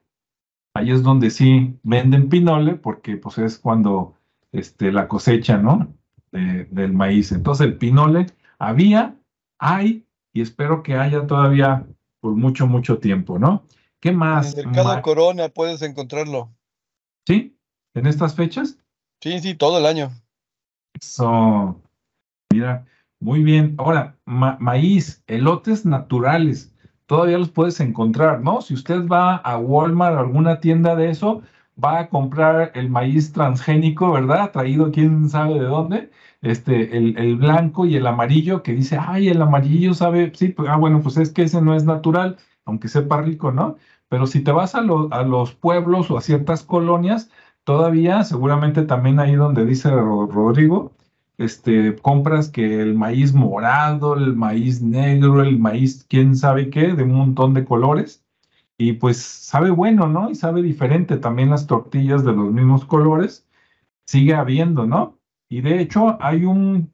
[0.73, 4.15] ahí es donde sí venden pinole, porque pues es cuando
[4.51, 5.93] este, la cosecha, ¿no?
[6.31, 7.31] del maíz.
[7.31, 8.27] Entonces el pinole
[8.57, 9.17] había,
[9.59, 11.85] hay y espero que haya todavía
[12.21, 13.65] por mucho, mucho tiempo, ¿no?
[14.01, 14.53] ¿Qué más?
[14.53, 16.49] En el mercado Corona puedes encontrarlo.
[17.27, 17.55] ¿Sí?
[17.93, 18.77] ¿En estas fechas?
[19.21, 20.11] Sí, sí, todo el año.
[20.99, 21.79] Eso.
[22.51, 22.85] Mira,
[23.19, 23.75] muy bien.
[23.77, 26.73] Ahora, maíz, elotes naturales,
[27.05, 28.61] todavía los puedes encontrar, ¿no?
[28.61, 31.43] Si usted va a Walmart o alguna tienda de eso,
[31.81, 34.51] va a comprar el maíz transgénico, ¿verdad?
[34.51, 36.11] Traído quién sabe de dónde.
[36.41, 40.67] Este, el, el, blanco y el amarillo que dice, ay, el amarillo sabe, sí, pues,
[40.71, 43.77] ah, bueno, pues es que ese no es natural, aunque sepa rico, ¿no?
[44.11, 47.31] Pero si te vas a, a los pueblos o a ciertas colonias,
[47.63, 50.91] todavía, seguramente también ahí donde dice Rodrigo,
[51.37, 57.03] este, compras que el maíz morado, el maíz negro, el maíz quién sabe qué, de
[57.03, 58.25] un montón de colores.
[58.77, 60.29] Y pues sabe bueno, ¿no?
[60.29, 63.47] Y sabe diferente también las tortillas de los mismos colores.
[64.05, 65.19] Sigue habiendo, ¿no?
[65.47, 66.93] Y de hecho hay un,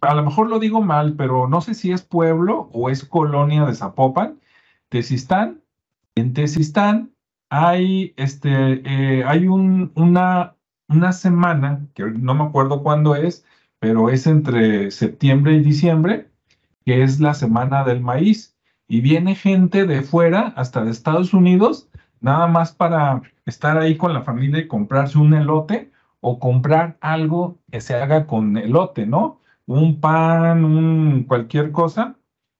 [0.00, 3.64] a lo mejor lo digo mal, pero no sé si es pueblo o es colonia
[3.66, 4.40] de Zapopan,
[4.88, 5.62] Tesistán.
[6.18, 7.12] En Tesistán
[7.50, 8.50] hay, este,
[8.84, 10.56] eh, hay un, una,
[10.88, 13.44] una semana, que no me acuerdo cuándo es,
[13.78, 16.30] pero es entre septiembre y diciembre,
[16.84, 18.56] que es la semana del maíz.
[18.88, 21.88] Y viene gente de fuera, hasta de Estados Unidos,
[22.20, 25.90] nada más para estar ahí con la familia y comprarse un elote
[26.20, 29.40] o comprar algo que se haga con elote, ¿no?
[29.66, 32.17] Un pan, un cualquier cosa.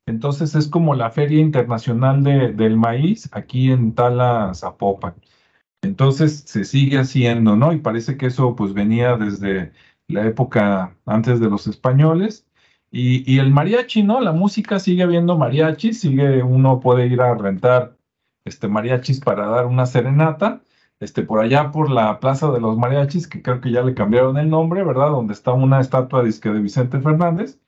[0.09, 5.14] Entonces es como la Feria Internacional del Maíz aquí en Tala, Zapopan.
[5.82, 7.72] Entonces se sigue haciendo, ¿no?
[7.72, 9.72] Y parece que eso pues venía desde
[10.09, 12.46] la época antes de los españoles.
[12.90, 14.20] Y, el mariachi, ¿no?
[14.20, 17.96] La música sigue habiendo mariachi, sigue, uno puede ir a rentar
[18.46, 20.62] este mariachis para dar una serenata.
[21.00, 24.36] Este, por allá por la Plaza de los Mariachis, que creo que ya le cambiaron
[24.38, 25.11] el nombre, ¿verdad?
[25.11, 27.61] Donde está una estatua de Vicente Fernández.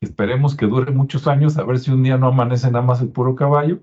[0.00, 3.08] Esperemos que dure muchos años, a ver si un día no amanece nada más el
[3.08, 3.80] puro caballo.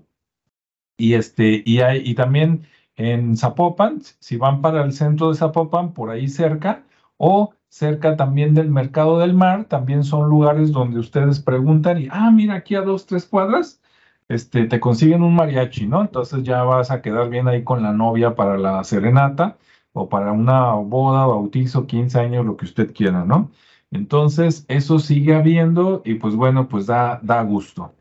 [0.96, 2.66] Y este, y hay, y también
[2.96, 6.84] en Zapopan, si van para el centro de Zapopan, por ahí cerca,
[7.16, 12.30] o cerca también del Mercado del Mar, también son lugares donde ustedes preguntan y, ah,
[12.32, 13.80] mira, aquí a dos, tres cuadras,
[14.28, 16.00] este, te consiguen un mariachi, ¿no?
[16.02, 19.56] Entonces ya vas a quedar bien ahí con la novia para la serenata
[19.92, 23.50] o para una boda, bautizo, 15 años, lo que usted quiera, ¿no?
[23.90, 27.94] Entonces, eso sigue habiendo y pues bueno, pues da, da gusto.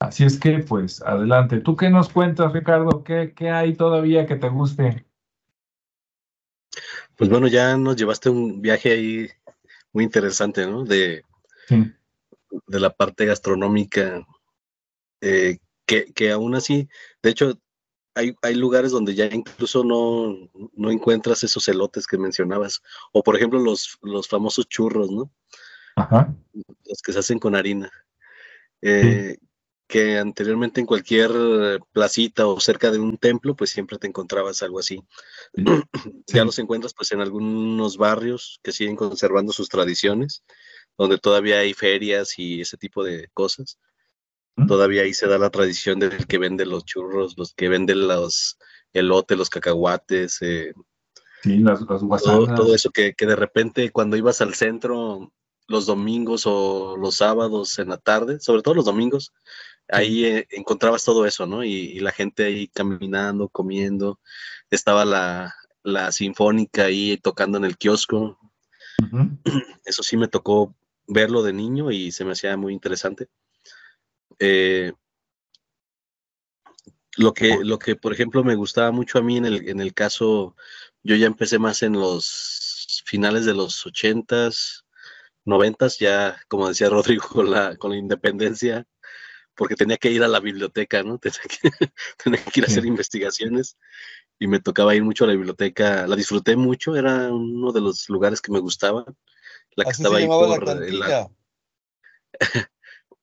[0.00, 1.60] Así es que, pues, adelante.
[1.60, 3.02] ¿Tú qué nos cuentas, Ricardo?
[3.02, 5.04] ¿Qué, qué hay todavía que te guste?
[7.16, 9.28] Pues bueno, ya nos llevaste un viaje ahí
[9.92, 10.84] muy interesante, ¿no?
[10.84, 11.24] De,
[11.68, 14.24] de la parte gastronómica,
[15.20, 16.88] eh, que, que aún así,
[17.22, 17.58] de hecho,
[18.18, 20.36] hay, hay, lugares donde ya incluso no,
[20.74, 22.82] no, encuentras esos elotes que mencionabas.
[23.12, 25.30] O por ejemplo los, los famosos churros, ¿no?
[25.96, 26.34] Ajá.
[26.84, 27.90] Los que se hacen con harina.
[28.82, 29.36] Eh,
[29.86, 31.30] que anteriormente en cualquier
[31.92, 35.02] placita o cerca de un templo, pues siempre te encontrabas algo así.
[36.26, 40.44] Ya los encuentras pues en algunos barrios que siguen conservando sus tradiciones,
[40.98, 43.78] donde todavía hay ferias y ese tipo de cosas.
[44.66, 48.58] Todavía ahí se da la tradición del que vende los churros, los que venden los
[48.92, 50.38] elotes, los cacahuates.
[50.42, 50.72] Eh,
[51.42, 55.32] sí, las, las todo, todo, eso que, que de repente cuando ibas al centro
[55.68, 59.32] los domingos o los sábados en la tarde, sobre todo los domingos,
[59.88, 61.64] ahí eh, encontrabas todo eso, ¿no?
[61.64, 64.18] Y, la gente ahí caminando, comiendo,
[64.70, 65.54] estaba la,
[66.12, 68.38] sinfónica ahí tocando en el kiosco.
[69.84, 70.74] Eso sí me tocó
[71.06, 73.28] verlo de niño y se me hacía muy interesante.
[74.38, 74.92] Eh,
[77.16, 79.94] lo, que, lo que, por ejemplo, me gustaba mucho a mí en el, en el
[79.94, 80.56] caso,
[81.02, 84.84] yo ya empecé más en los finales de los ochentas,
[85.44, 88.86] noventas, ya, como decía Rodrigo, con la, con la independencia,
[89.54, 91.18] porque tenía que ir a la biblioteca, ¿no?
[92.22, 93.76] Tenía que, ir a hacer investigaciones
[94.38, 96.06] y me tocaba ir mucho a la biblioteca.
[96.06, 99.04] La disfruté mucho, era uno de los lugares que me gustaba.
[99.74, 101.28] La que estaba ahí por la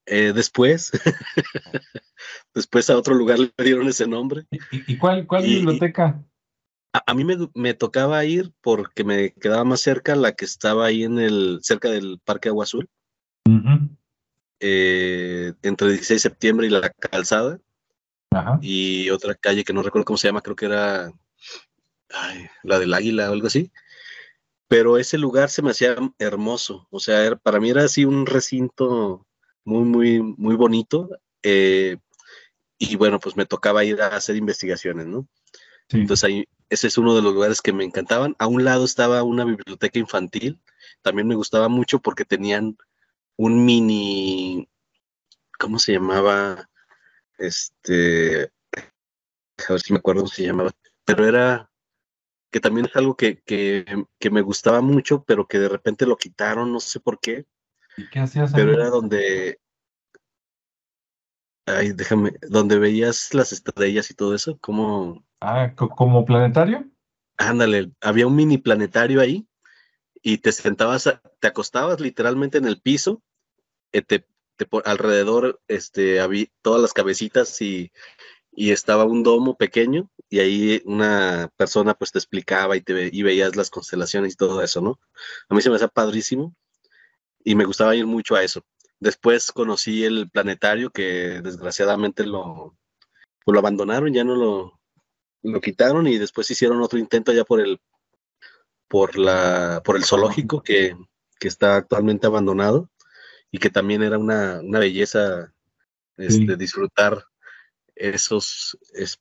[0.06, 0.92] eh, después,
[2.54, 4.46] después a otro lugar le dieron ese nombre.
[4.70, 6.24] ¿Y, cuál, cuál biblioteca?
[6.92, 11.18] A, mí me, tocaba ir porque me quedaba más cerca la que estaba ahí en
[11.18, 12.88] el, cerca del Parque Agua Azul.
[14.60, 17.60] eh, entre 16 de septiembre y la calzada.
[18.60, 21.10] Y otra calle que no recuerdo cómo se llama, creo que era
[22.62, 23.72] la del Águila o algo así.
[24.68, 26.86] Pero ese lugar se me hacía hermoso.
[26.90, 29.25] O sea, para mí era así un recinto
[29.66, 31.10] muy, muy, muy bonito.
[31.42, 31.98] Eh,
[32.78, 35.28] y bueno, pues me tocaba ir a hacer investigaciones, ¿no?
[35.90, 38.34] Entonces ahí, ese es uno de los lugares que me encantaban.
[38.38, 40.60] A un lado estaba una biblioteca infantil,
[41.02, 42.76] también me gustaba mucho porque tenían
[43.36, 44.68] un mini,
[45.58, 46.68] ¿cómo se llamaba?
[47.38, 48.50] Este,
[49.68, 50.72] a ver si me acuerdo cómo se llamaba,
[51.04, 51.70] pero era,
[52.50, 56.72] que también es algo que, que, me gustaba mucho, pero que de repente lo quitaron,
[56.72, 57.46] no sé por qué.
[57.96, 58.52] ¿Y qué hacías?
[58.54, 59.58] Pero era donde,
[61.66, 65.24] ay, déjame, donde veías las estrellas y todo eso, como...
[65.40, 66.88] Ah, ¿como planetario?
[67.38, 69.46] Ándale, había un mini planetario ahí
[70.22, 73.22] y te sentabas, te acostabas literalmente en el piso,
[73.92, 74.26] eh, te,
[74.84, 77.92] alrededor este, había todas las cabecitas y,
[78.52, 83.22] y, estaba un domo pequeño y ahí una persona pues te explicaba y, te, y
[83.22, 84.98] veías las constelaciones y todo eso, ¿no?
[85.48, 86.54] A mí se me hacía padrísimo
[87.46, 88.66] y me gustaba ir mucho a eso.
[88.98, 92.76] Después conocí el planetario que desgraciadamente lo,
[93.44, 94.80] pues, lo abandonaron, ya no lo,
[95.42, 97.80] lo quitaron y después hicieron otro intento ya por el
[98.88, 100.96] por la por el zoológico que,
[101.40, 102.90] está actualmente abandonado
[103.52, 105.52] y que también era una, belleza
[106.16, 107.26] este, disfrutar
[107.94, 108.76] esos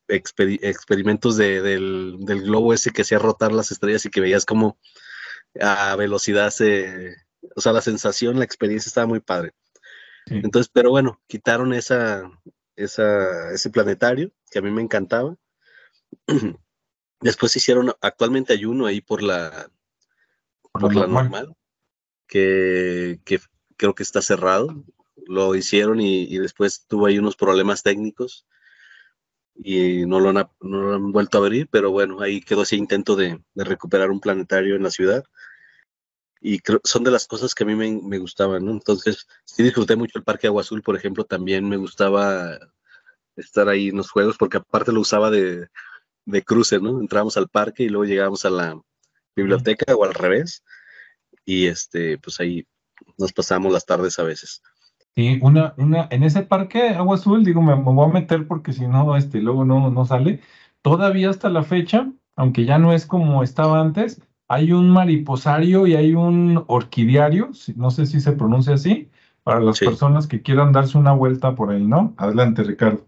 [0.08, 4.80] experimentos del, globo ese que hacía rotar las estrellas y que veías como
[5.62, 7.16] a velocidad se,
[7.56, 9.54] o sea, la sensación, la experiencia estaba muy padre.
[10.28, 12.30] Entonces, pero bueno, quitaron esa,
[12.76, 15.38] esa, ese planetario que a mí me encantaba.
[17.22, 19.70] Después hicieron, actualmente hay uno ahí por la,
[20.72, 21.56] por, la normal,
[22.28, 23.20] que,
[23.78, 24.84] creo que está cerrado.
[25.28, 28.46] Lo hicieron y, después tuvo ahí unos problemas técnicos
[29.56, 32.76] y no lo, han, no lo han vuelto a abrir, pero bueno, ahí quedó ese
[32.76, 35.24] intento de, de recuperar un planetario en la ciudad
[36.48, 38.72] y son de las cosas que a mí me, gustaban, ¿no?
[38.72, 42.60] Entonces, sí disfruté mucho el Parque Agua Azul, por ejemplo, también me gustaba
[43.36, 45.70] estar ahí en los juegos, porque aparte lo usaba de,
[46.26, 47.02] de cruce, ¿no?
[47.02, 48.80] Entrábamos al parque y luego llegábamos a la
[49.36, 50.64] biblioteca o al revés,
[51.46, 52.68] y este, pues ahí
[53.18, 54.62] nos pasábamos las tardes a veces.
[55.16, 58.86] Sí, una, una, en ese parque Agua Azul, digo, me, voy a meter porque si
[58.86, 60.42] no, este, luego no, no sale.
[60.84, 65.96] Todavía hasta la fecha, aunque ya no es como estaba antes, hay un mariposario y
[65.96, 69.10] hay un orquidiario, no sé si se pronuncia así,
[69.44, 72.14] para las personas que quieran darse una vuelta por ahí, ¿no?
[72.18, 73.08] Adelante, Ricardo.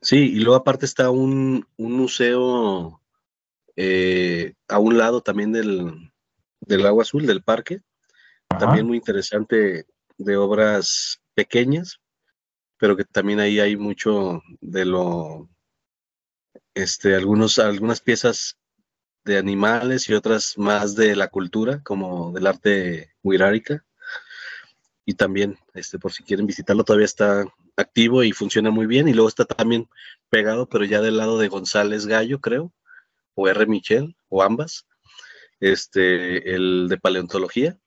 [0.00, 3.00] Sí, y luego aparte está un, museo
[3.76, 6.12] eh, a un lado también del,
[6.60, 7.80] del agua azul, del parque,
[8.58, 9.86] también muy interesante
[10.18, 12.00] de obras pequeñas,
[12.78, 15.48] pero que también ahí hay mucho de lo,
[16.74, 18.58] este, algunos, algunas piezas
[19.24, 23.84] de animales y otras más de la cultura, como del arte wixárika.
[25.06, 27.44] Y también, este, por si quieren visitarlo, todavía está
[27.76, 29.08] activo y funciona muy bien.
[29.08, 29.88] Y luego está también
[30.30, 32.72] pegado, pero ya del lado de González Gallo, creo,
[33.34, 33.66] o R.
[33.66, 34.86] Michel, o ambas,
[35.60, 37.78] este, el de paleontología.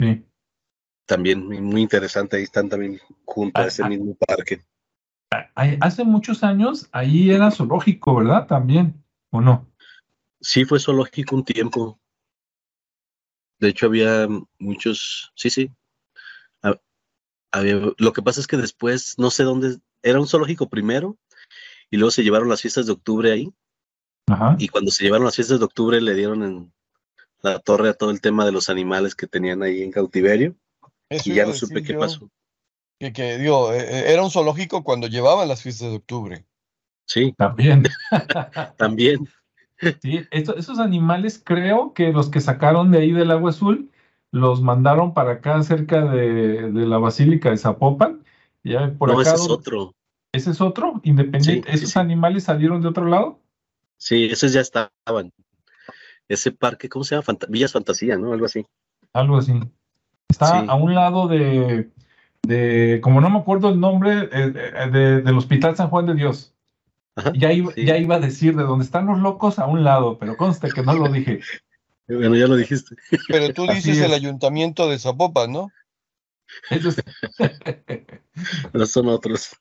[0.00, 0.24] Sí.
[1.06, 3.88] También muy interesante, ahí están también junto a ah, ese ah.
[3.88, 4.62] mismo parque.
[5.80, 8.46] Hace muchos años ahí era zoológico, ¿verdad?
[8.46, 9.67] También, ¿o no?
[10.40, 12.00] Sí, fue zoológico un tiempo.
[13.58, 14.28] De hecho, había
[14.58, 15.70] muchos, sí, sí.
[17.50, 21.16] Había, lo que pasa es que después, no sé dónde, era un zoológico primero
[21.90, 23.52] y luego se llevaron las fiestas de octubre ahí.
[24.26, 24.54] Ajá.
[24.58, 26.72] Y cuando se llevaron las fiestas de octubre le dieron en
[27.40, 30.54] la torre a todo el tema de los animales que tenían ahí en cautiverio.
[31.08, 32.30] y ya no supe qué pasó.
[32.98, 36.44] Que, que digo, e, e, era un zoológico cuando llevaban las fiestas de octubre.
[37.06, 37.32] Sí.
[37.38, 37.84] También.
[38.76, 39.28] También.
[40.02, 43.90] Sí, esos animales creo que los que sacaron de ahí del agua azul
[44.30, 48.24] los mandaron para acá cerca de, la Basílica de Zapopan.
[48.64, 49.94] Ya por no, ese es otro.
[50.32, 51.00] ¿Ese es otro?
[51.04, 51.72] Independiente.
[51.72, 53.40] ¿Esos animales salieron de otro lado?
[53.96, 55.32] Sí, esos ya estaban.
[56.28, 57.38] Ese parque, ¿cómo se llama?
[57.48, 58.32] Villas Fantasía, ¿no?
[58.32, 58.66] Algo así.
[59.12, 59.58] Algo así.
[60.28, 61.88] Está a un lado de,
[62.42, 66.54] de, como no me acuerdo el nombre, eh, del Hospital San Juan de Dios
[67.34, 70.36] ya, iba, ya iba a decir de dónde están los locos a un lado, pero
[70.36, 71.40] conste que no lo dije.
[72.10, 72.96] Bueno, ya lo dijiste.
[73.28, 75.70] Pero tú dices el ayuntamiento de Zapopan, ¿no?
[76.70, 76.96] Esos...
[78.90, 79.54] son otros.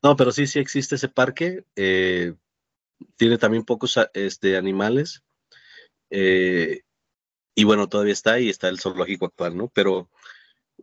[0.00, 1.64] No, pero sí, sí existe ese parque.
[1.74, 2.34] Eh,
[3.16, 5.24] tiene también pocos este, animales.
[6.10, 6.82] Eh,
[7.56, 9.68] y bueno, todavía está y está el zoológico actual, ¿no?
[9.74, 10.08] Pero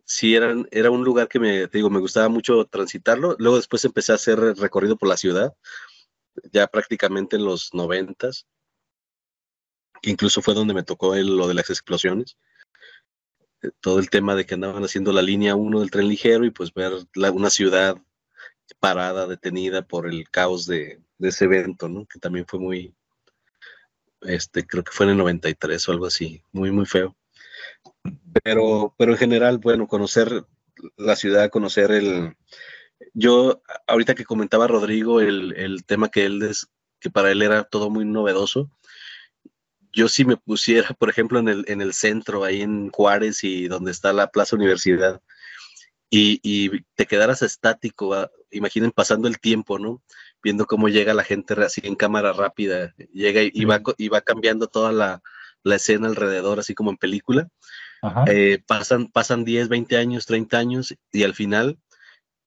[0.05, 3.35] sí era, era un lugar que me, digo, me gustaba mucho transitarlo.
[3.39, 5.53] Luego después empecé a hacer recorrido por la ciudad,
[6.51, 8.47] ya prácticamente en los noventas,
[10.01, 12.37] incluso fue donde me tocó lo de las explosiones.
[13.61, 16.51] Eh, todo el tema de que andaban haciendo la línea 1 del tren ligero y
[16.51, 16.93] pues ver
[17.33, 17.97] una ciudad
[18.79, 22.05] parada, detenida por el caos de, de, ese evento, ¿no?
[22.05, 22.95] Que también fue muy,
[24.21, 27.15] este, creo que fue en el 93 o algo así, muy, muy feo.
[28.43, 30.45] Pero, pero en general, bueno, conocer
[30.97, 32.35] la ciudad, conocer el...
[33.13, 37.63] Yo, ahorita que comentaba Rodrigo el, el tema que él, es, que para él era
[37.63, 38.71] todo muy novedoso,
[39.93, 43.67] yo si me pusiera, por ejemplo, en el, en el centro, ahí en Juárez y
[43.67, 45.21] donde está la Plaza Universidad,
[46.09, 50.01] y, y te quedaras estático, ah, imaginen pasando el tiempo, ¿no?
[50.43, 54.67] Viendo cómo llega la gente así en cámara rápida, llega y, va, y va cambiando
[54.67, 55.21] toda la,
[55.63, 57.49] la escena alrededor, así como en película.
[58.27, 61.79] Eh, pasan, pasan 10, 20 años, 30 años y al final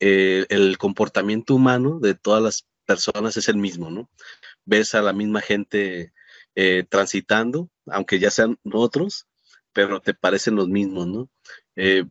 [0.01, 4.11] eh, el comportamiento humano de todas las personas es el mismo, ¿no?
[4.67, 6.13] Ves a la misma gente
[6.55, 9.27] eh, transitando, aunque ya sean otros,
[9.73, 11.31] pero te parecen los mismos, ¿no?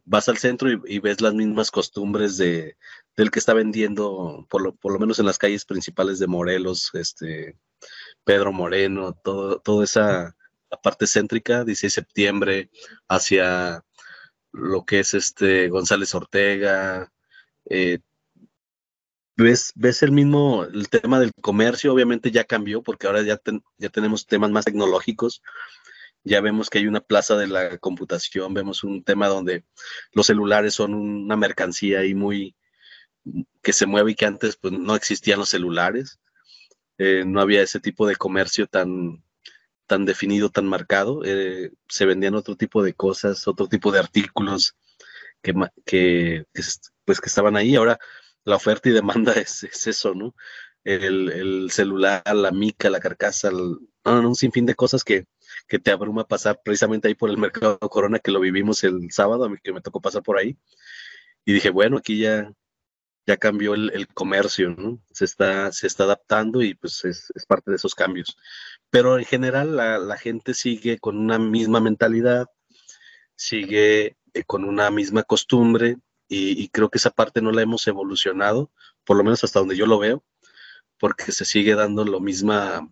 [0.04, 2.78] vas al centro y, ves las mismas costumbres de,
[3.18, 6.92] del que está vendiendo, por lo, por lo menos en las calles principales de Morelos,
[6.94, 7.58] este,
[8.24, 10.36] Pedro Moreno, todo, toda esa
[10.82, 12.70] parte céntrica, 16 de septiembre,
[13.08, 13.84] hacia
[14.52, 17.12] lo que es este González Ortega.
[17.70, 18.00] Eh,
[19.36, 23.40] ves, ves el mismo, el tema del comercio obviamente ya cambió porque ahora ya,
[23.78, 25.42] ya tenemos temas más tecnológicos.
[26.24, 29.64] Ya vemos que hay una plaza de la computación, vemos un tema donde
[30.14, 32.56] los celulares son una mercancía ahí muy
[33.62, 36.20] que se mueve y que antes pues no existían los celulares.
[36.98, 39.25] Eh, no había ese tipo de comercio tan,
[39.88, 41.22] tan definido, tan marcado.
[41.26, 44.76] Eh, se vendían otro tipo de cosas, otro tipo de artículos
[45.42, 45.54] que,
[45.86, 46.46] que,
[47.06, 47.76] pues, que estaban ahí.
[47.76, 48.00] Ahora
[48.44, 50.36] la oferta y demanda es, eso, ¿no?
[50.84, 55.26] El, celular, la mica, la carcasa, un sinfín de cosas que,
[55.68, 59.46] que te abruma pasar precisamente ahí por el mercado Corona, que lo vivimos el sábado,
[59.46, 60.58] a mí que me tocó pasar por ahí.
[61.44, 62.52] Y dije, bueno, aquí ya,
[63.28, 65.00] ya cambió el, comercio, ¿no?
[65.12, 68.38] Se está, se está adaptando y pues es, es parte de esos cambios
[68.96, 72.48] pero en general la, gente sigue con una misma mentalidad,
[73.36, 75.98] sigue eh, con una misma costumbre
[76.30, 78.72] y, creo que esa parte no la hemos evolucionado,
[79.04, 80.24] por lo menos hasta donde yo lo veo,
[80.98, 82.90] porque se sigue dando lo misma,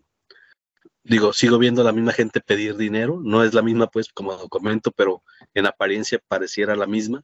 [1.03, 4.35] digo, sigo viendo a la misma gente pedir dinero, no es la misma pues como
[4.35, 5.23] documento, pero
[5.53, 7.23] en apariencia pareciera la misma.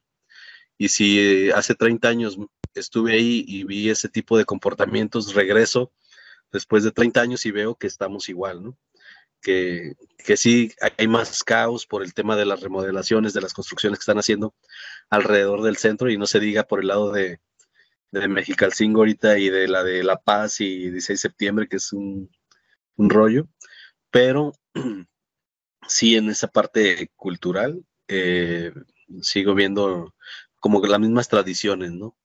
[0.78, 2.38] Y si hace 30 años
[2.74, 5.92] estuve ahí y vi ese tipo de comportamientos, regreso
[6.52, 8.78] después de 30 años y veo que estamos igual, ¿no?
[9.40, 13.98] Que, que sí hay más caos por el tema de las remodelaciones, de las construcciones
[13.98, 14.54] que están haciendo
[15.08, 17.40] alrededor del centro y no se diga por el lado de,
[18.10, 21.92] de Mexicalcingo ahorita y de la de La Paz y 16 de septiembre, que es
[21.92, 22.30] un,
[22.96, 23.48] un rollo,
[24.10, 24.52] pero
[25.88, 28.72] sí en esa parte cultural eh,
[29.22, 30.14] sigo viendo
[30.58, 32.16] como las mismas tradiciones, ¿no?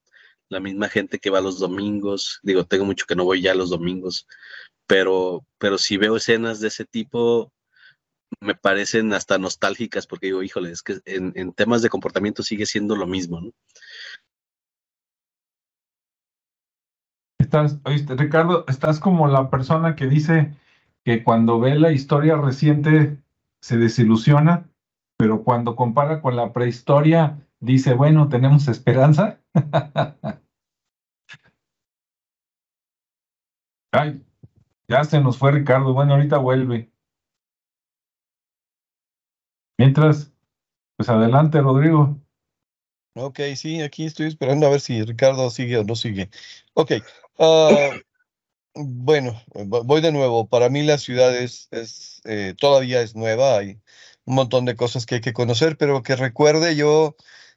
[0.50, 3.70] La misma gente que va los domingos, digo, tengo mucho que no voy ya los
[3.70, 4.28] domingos,
[4.88, 7.52] pero, pero si veo escenas de ese tipo,
[8.40, 12.96] me parecen hasta nostálgicas porque digo, híjole, es que en, temas de comportamiento sigue siendo
[12.96, 13.42] lo mismo.
[17.40, 20.54] Estás, Ricardo, estás como la persona que dice
[21.04, 23.18] que cuando ve la historia reciente
[23.62, 24.70] se desilusiona,
[25.18, 29.42] pero cuando compara con la prehistoria dice, bueno, tenemos esperanza.
[33.92, 34.24] Ay,
[34.88, 35.94] ya se nos fue Ricardo.
[35.94, 36.92] Bueno, ahorita vuelve.
[39.78, 40.32] Mientras,
[40.98, 42.18] pues adelante, Rodrigo.
[43.18, 46.30] Ok, sí, aquí estoy esperando a ver si Ricardo sigue o no sigue.
[46.74, 46.92] Ok,
[47.40, 47.92] ah,
[48.76, 49.42] bueno,
[49.86, 50.48] voy de nuevo.
[50.50, 51.70] Para mí la ciudad es,
[52.26, 53.80] eh, todavía es nueva, hay
[54.26, 57.16] un montón de cosas que hay que conocer, pero que recuerde yo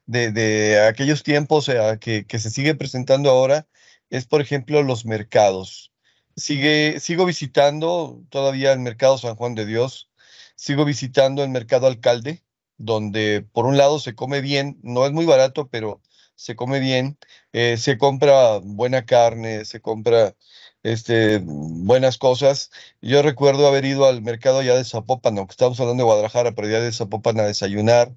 [0.09, 3.67] de, aquellos tiempos que, que, se sigue presentando ahora
[4.09, 5.91] es, por ejemplo, los mercados.
[6.35, 10.09] Sigo visitando todavía el mercado San Juan de Dios,
[10.55, 12.43] sigo visitando el mercado Alcalde,
[12.77, 16.01] donde por un lado se come bien, no es muy barato, pero
[16.35, 17.17] se come bien,
[17.53, 20.35] eh, se compra buena carne, se compra
[20.83, 22.71] este, buenas cosas.
[23.01, 26.69] Yo recuerdo haber ido al mercado ya de Zapopan, aunque estamos hablando de Guadalajara, pero
[26.69, 28.15] ya de Zapopan a desayunar.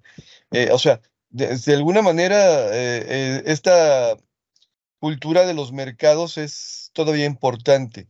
[0.53, 1.01] Eh, o sea,
[1.33, 4.17] de, alguna manera, eh, eh, esta
[5.01, 8.09] cultura de los mercados es todavía importante.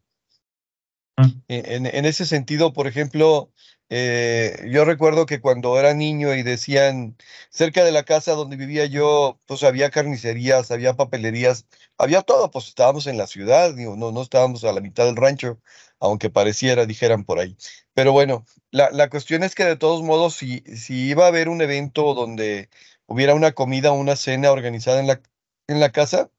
[1.16, 1.42] Mm.
[1.48, 3.50] En, ese sentido, por ejemplo,
[3.94, 7.14] Eh, yo recuerdo que cuando era niño y decían,
[7.50, 11.66] cerca de la casa donde vivía yo, pues había carnicerías, había papelerías,
[11.98, 15.16] había todo, pues estábamos en la ciudad, digo, no, no estábamos a la mitad del
[15.16, 15.60] rancho,
[16.00, 17.54] aunque pareciera, dijeran por ahí.
[17.92, 21.50] Pero bueno, la, la cuestión es que de todos modos, si, si iba a haber
[21.50, 22.70] un evento donde
[23.06, 25.20] hubiera una comida o una cena organizada en la,
[25.68, 26.30] en la casa,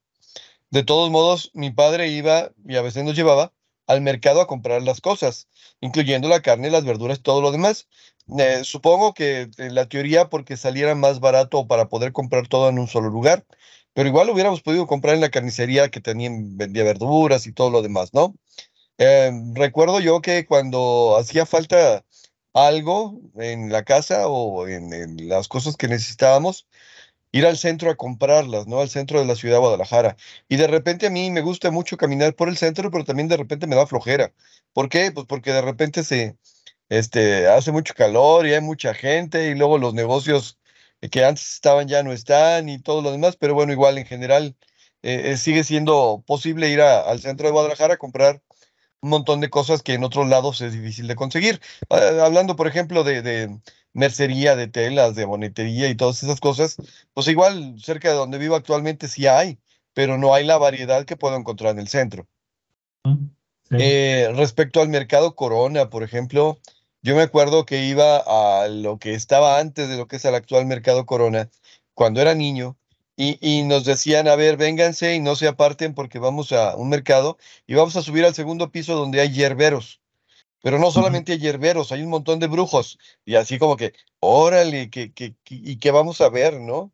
[0.70, 3.52] de todos modos, mi padre iba y a veces nos llevaba
[3.86, 5.48] al mercado a comprar las cosas,
[5.80, 7.88] incluyendo la carne, las verduras, todo lo demás.
[8.38, 12.78] Eh, supongo que en la teoría porque saliera más barato para poder comprar todo en
[12.78, 13.44] un solo lugar,
[13.92, 17.82] pero igual hubiéramos podido comprar en la carnicería que tenían, vendía verduras y todo lo
[17.82, 18.34] demás, ¿no?
[18.98, 22.04] Eh, recuerdo yo que cuando hacía falta
[22.54, 26.66] algo en la casa o en las cosas que necesitábamos,
[27.32, 28.80] ir al centro a comprarlas, ¿no?
[28.80, 30.16] Al centro de la ciudad de Guadalajara.
[30.48, 33.36] Y de repente a mí me gusta mucho caminar por el centro, pero también de
[33.36, 34.32] repente me da flojera.
[34.72, 35.10] ¿Por qué?
[35.12, 36.36] Pues porque de repente se,
[36.88, 40.58] este, hace mucho calor y hay mucha gente y luego los negocios
[41.10, 44.56] que antes estaban ya no están y todo lo demás, pero bueno, igual en general
[45.02, 48.42] eh, eh, sigue siendo posible ir al centro de Guadalajara a comprar
[49.04, 51.60] un montón de cosas que en otros lados es difícil de conseguir.
[51.90, 53.60] Ah, hablando, por ejemplo, de,
[53.92, 56.76] mercería, de telas, de bonetería y todas esas cosas,
[57.12, 59.58] pues igual cerca de donde vivo actualmente sí hay,
[59.92, 62.26] pero no hay la variedad que puedo encontrar en el centro.
[63.70, 66.58] Eh, respecto al mercado Corona, por ejemplo,
[67.02, 70.34] yo me acuerdo que iba a lo que estaba antes de lo que es el
[70.34, 71.50] actual mercado Corona,
[71.92, 72.78] cuando era niño,
[73.16, 76.88] y, y, nos decían, a ver, vénganse y no se aparten porque vamos a un
[76.88, 80.00] mercado y vamos a subir al segundo piso donde hay hierberos.
[80.62, 82.98] Pero no solamente hay hierberos, hay un montón de brujos.
[83.26, 86.90] Y así como que, órale, que, que, ¿y qué vamos a ver, no?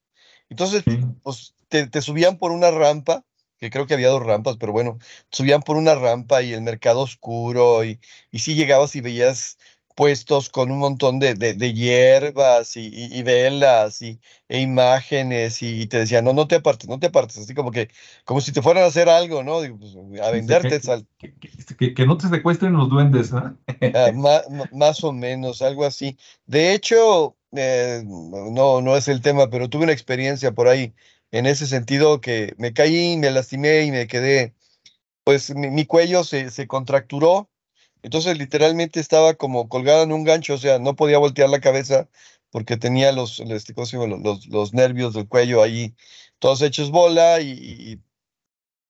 [0.49, 0.83] Entonces,
[1.23, 3.25] pues te, te, subían por una rampa,
[3.59, 4.99] que creo que había dos rampas, pero bueno,
[5.31, 8.01] subían por una rampa y el mercado oscuro, y,
[8.33, 9.57] y sí llegabas y veías
[10.01, 15.99] puestos con un montón de, de, hierbas y, y, velas y, e imágenes y, te
[15.99, 17.91] decían, no, no te apartes, no te apartes, así como que,
[18.25, 19.59] como si te fueran a hacer algo, ¿no?
[19.77, 20.81] Pues, a venderte.
[21.19, 23.59] Que, que, no te secuestren los duendes, ¿no?
[23.95, 24.11] Ah,
[24.73, 26.17] más, o menos, algo así.
[26.47, 30.95] De hecho, eh, no, no es el tema, pero tuve una experiencia por ahí
[31.31, 34.55] en ese sentido que me caí, me lastimé y me quedé,
[35.25, 37.50] pues mi, mi cuello se, se contracturó
[38.03, 42.09] entonces literalmente estaba como colgada en un gancho, o sea, no podía voltear la cabeza
[42.51, 45.95] porque tenía los, este, los, los, nervios del cuello ahí
[46.41, 48.01] todos hechos bola y,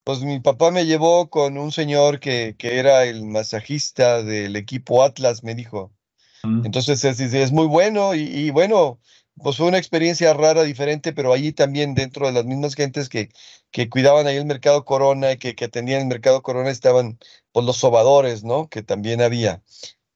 [0.04, 5.02] pues mi papá me llevó con un señor que, que era el masajista del equipo
[5.02, 5.92] Atlas, me dijo.
[6.42, 6.64] Mm.
[6.64, 8.98] Entonces es, es, muy bueno y, bueno,
[9.42, 13.30] pues fue una experiencia rara, diferente, pero allí también dentro de las mismas gentes que,
[13.70, 17.18] que cuidaban ahí el mercado Corona, que, que atendían el mercado Corona, estaban
[17.52, 18.68] pues los sobadores, ¿no?
[18.68, 19.62] Que también había.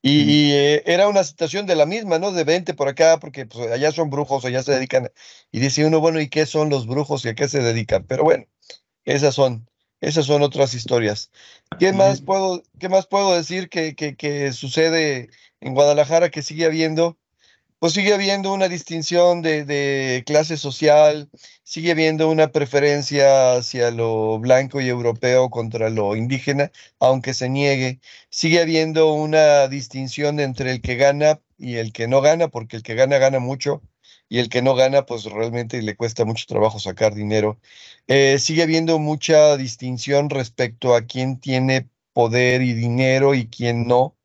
[0.07, 2.31] Y, eh, era una situación de la misma, ¿no?
[2.31, 5.11] De vente por acá, porque pues, allá son brujos, allá se dedican.
[5.51, 8.05] Y dice uno, bueno, ¿y qué son los brujos y a qué se dedican?
[8.07, 8.45] Pero bueno,
[9.07, 9.67] esas son,
[10.03, 11.31] esas son otras historias.
[11.79, 16.67] ¿Qué más puedo, qué más puedo decir que, que, que sucede en Guadalajara que sigue
[16.67, 17.17] habiendo?
[17.85, 21.29] Pues sigue habiendo una distinción de, clase social,
[21.65, 28.01] sigue habiendo una preferencia hacia lo blanco y europeo contra lo indígena, aunque se niegue,
[28.31, 32.83] sigue habiendo una distinción entre el que gana y el que no gana, porque el
[32.83, 33.83] que gana gana mucho
[34.31, 37.61] y el que no gana, pues realmente le cuesta mucho trabajo sacar dinero.
[38.07, 44.17] Eh, sigue habiendo mucha distinción respecto a quién tiene poder y dinero y quién no.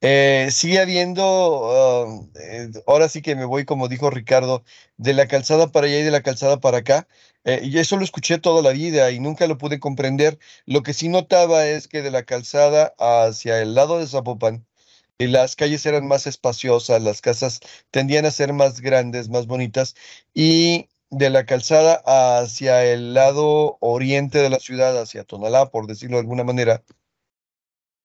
[0.00, 4.62] Eh, sigue habiendo, um, eh, ahora sí que me voy, como dijo Ricardo,
[4.96, 7.08] de la calzada para allá y de la calzada para acá.
[7.44, 10.38] Eh, y eso lo escuché toda la vida y nunca lo pude comprender.
[10.66, 14.66] Lo que sí notaba es que de la calzada hacia el lado de Zapopan,
[15.18, 19.96] las calles eran más espaciosas, las casas tendían a ser más grandes, más bonitas.
[20.34, 26.16] Y de la calzada hacia el lado oriente de la ciudad, hacia Tonalá, por decirlo
[26.18, 26.82] de alguna manera,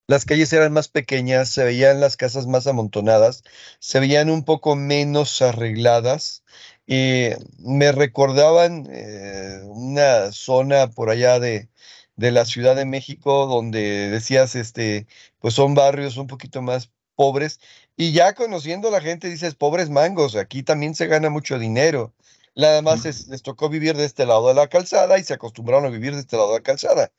[0.08, 3.44] las calles eran más pequeñas, se veían las casas más amontonadas,
[3.80, 6.44] se veían un poco menos arregladas.
[6.86, 7.30] y
[7.60, 11.70] me recordaban eh, una zona por allá de,
[12.18, 15.08] de, la Ciudad de México donde decías, este,
[15.40, 17.60] pues son barrios un poquito más pobres.
[17.96, 22.14] Y ya conociendo a la gente dices, pobres mangos, aquí también se gana mucho dinero.
[22.56, 25.90] Nada más les tocó vivir de este lado de la calzada y se acostumbraron a
[25.90, 27.12] vivir de este lado de la calzada.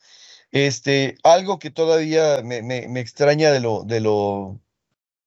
[0.52, 4.60] Este, algo que todavía me, me, extraña de lo, de lo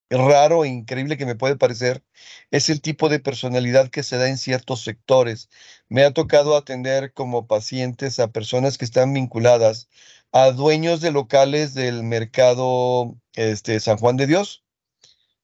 [0.09, 2.03] raro e increíble que me puede parecer
[2.51, 5.49] es el tipo de personalidad que se da en ciertos sectores.
[5.89, 9.89] Me ha tocado atender como pacientes a personas que están vinculadas
[10.31, 14.63] a dueños de locales del mercado este, San Juan de Dios.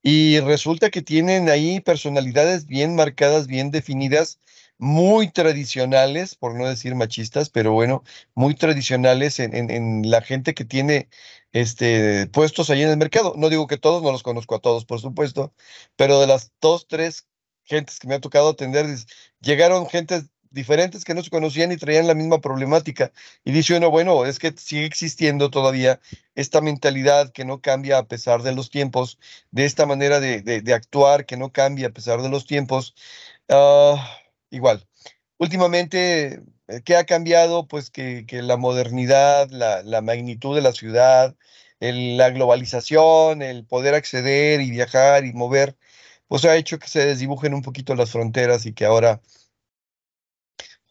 [0.01, 4.39] Y resulta que tienen ahí personalidades bien marcadas, bien definidas,
[4.77, 8.03] muy tradicionales, por no decir machistas, pero bueno,
[8.35, 11.09] muy tradicionales en, la gente que tiene
[11.51, 13.33] este, puestos ahí en el mercado.
[13.37, 15.53] No digo que todos, no los conozco a todos, por supuesto,
[15.95, 17.27] pero de las dos, tres
[17.63, 18.85] gentes que me ha tocado atender,
[19.41, 23.11] llegaron gentes diferentes que no se conocían y traían la misma problemática.
[23.43, 25.99] Y dice uno, bueno, es que sigue existiendo todavía
[26.35, 29.19] esta mentalidad que no cambia a pesar de los tiempos,
[29.51, 32.95] de esta manera de, actuar que no cambia a pesar de los tiempos.
[33.49, 34.22] Ah,
[34.53, 34.87] igual,
[35.37, 37.67] últimamente, eh, ¿qué ha cambiado?
[37.67, 41.35] Pues que, la modernidad, la, magnitud de la ciudad,
[41.79, 45.77] la globalización, el poder acceder y viajar y mover,
[46.27, 49.21] pues ha hecho que se desdibujen un poquito las fronteras y que ahora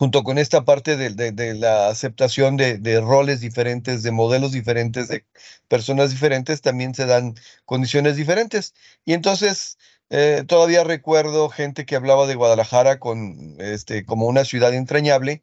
[0.03, 5.25] junto con esta parte de, la aceptación de, roles diferentes, de modelos diferentes, de
[5.69, 7.37] personas diferentes, también se dan
[7.67, 8.75] condiciones diferentes.
[9.05, 9.79] Y entonces
[10.15, 15.43] eh, todavía recuerdo gente que hablaba de Guadalajara con, este, como una ciudad entrañable.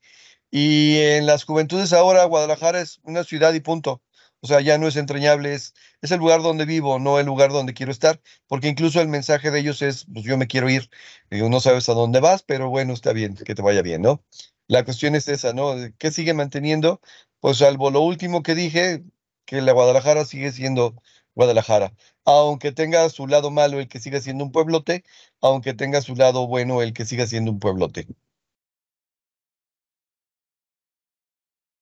[0.51, 4.03] Y en las juventudes ahora Guadalajara es una ciudad y punto.
[4.41, 7.51] O sea, ya no es entrañable, es, es el lugar donde vivo, no el lugar
[7.51, 10.89] donde quiero estar, porque incluso el mensaje de ellos es, pues yo me quiero ir,
[11.31, 14.23] y no sabes a dónde vas, pero bueno, está bien, que te vaya bien, ¿no?
[14.67, 15.75] La cuestión es esa, ¿no?
[15.97, 17.01] ¿Qué sigue manteniendo?
[17.41, 19.03] Pues salvo lo último que dije,
[19.45, 20.95] que la Guadalajara sigue siendo
[21.35, 21.93] Guadalajara,
[22.25, 25.03] aunque tenga su lado malo el que siga siendo un pueblote,
[25.41, 28.07] aunque tenga su lado bueno el que siga siendo un pueblote.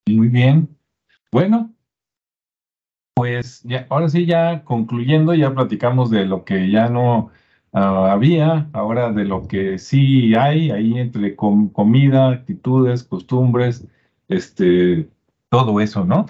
[0.08, 0.78] Muy bien.
[1.32, 1.74] Bueno,
[3.18, 7.32] pues ya, ahora sí, ya concluyendo, ya platicamos de lo que ya no
[7.74, 13.88] ah, había, ahora de lo que sí hay, ahí entre comida, actitudes, costumbres,
[14.28, 15.10] este,
[15.50, 16.28] todo eso, ¿no?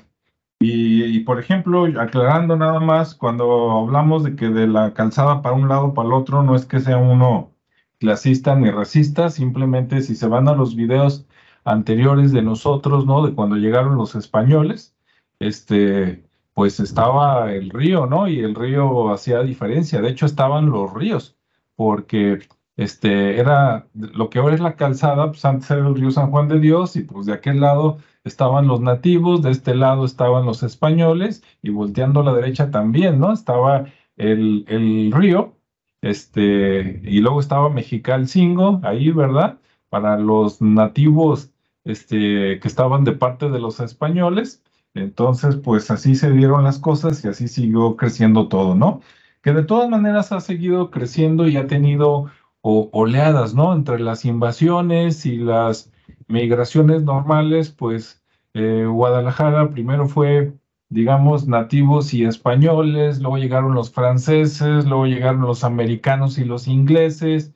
[0.60, 5.70] Y, por ejemplo, aclarando nada más, cuando hablamos de que de la calzada para un
[5.70, 7.54] lado para el otro, no es que sea uno
[8.00, 11.28] clasista ni racista, simplemente si se van a los videos
[11.64, 13.26] anteriores de nosotros, ¿no?
[13.26, 14.96] De cuando llegaron los españoles,
[15.40, 18.28] este, pues estaba el río, ¿no?
[18.28, 20.02] Y el río hacía diferencia.
[20.02, 21.38] De hecho, estaban los ríos,
[21.76, 22.40] porque
[22.78, 26.48] este, era lo que ahora es la calzada, pues antes era el río San Juan
[26.48, 30.64] de Dios, y pues de aquel lado estaban los nativos, de este lado estaban los
[30.64, 33.34] españoles, y volteando a la derecha también, ¿no?
[33.34, 33.86] Estaba
[34.18, 35.56] el, el río,
[36.02, 39.60] este, y luego estaba Mexicalcingo, ahí, ¿verdad?
[39.90, 41.52] Para los nativos,
[41.84, 44.64] este, que estaban de parte de los españoles,
[44.94, 49.02] entonces, pues así se dieron las cosas y así siguió creciendo todo, ¿no?
[49.42, 52.30] Que de todas maneras ha seguido creciendo y ha tenido
[52.62, 53.74] oleadas, ¿no?
[53.74, 55.92] Entre las invasiones y las
[56.28, 60.54] migraciones normales, pues eh, Guadalajara primero fue,
[60.90, 67.54] digamos, nativos y españoles, luego llegaron los franceses, luego llegaron los americanos y los ingleses,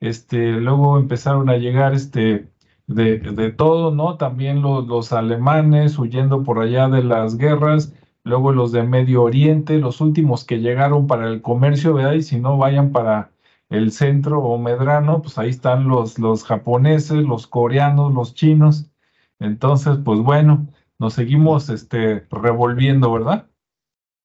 [0.00, 2.48] este, luego empezaron a llegar, este,
[2.86, 4.16] de, todo, ¿no?
[4.16, 7.94] También los, los, alemanes huyendo por allá de las guerras,
[8.24, 12.14] luego los de Medio Oriente, los últimos que llegaron para el comercio, ¿verdad?
[12.14, 13.30] Y si no vayan para
[13.70, 18.90] el centro o Medrano, pues ahí están los, los japoneses, los coreanos, los chinos.
[19.38, 20.68] Entonces, pues bueno,
[20.98, 23.48] nos seguimos este, revolviendo, ¿verdad?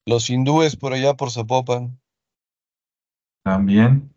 [0.06, 1.98] Los hindúes por allá por Zapopan.
[3.44, 4.14] También.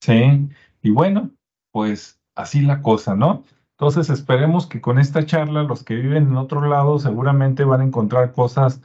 [0.00, 0.48] Sí.
[0.82, 1.30] Y bueno,
[1.72, 3.44] pues así la cosa, ¿no?
[3.72, 7.84] Entonces esperemos que con esta charla los que viven en otro lado seguramente van a
[7.84, 8.80] encontrar cosas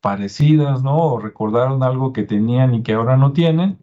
[0.00, 0.96] parecidas, ¿no?
[0.96, 3.78] O recordaron algo que tenían y que ahora no tienen,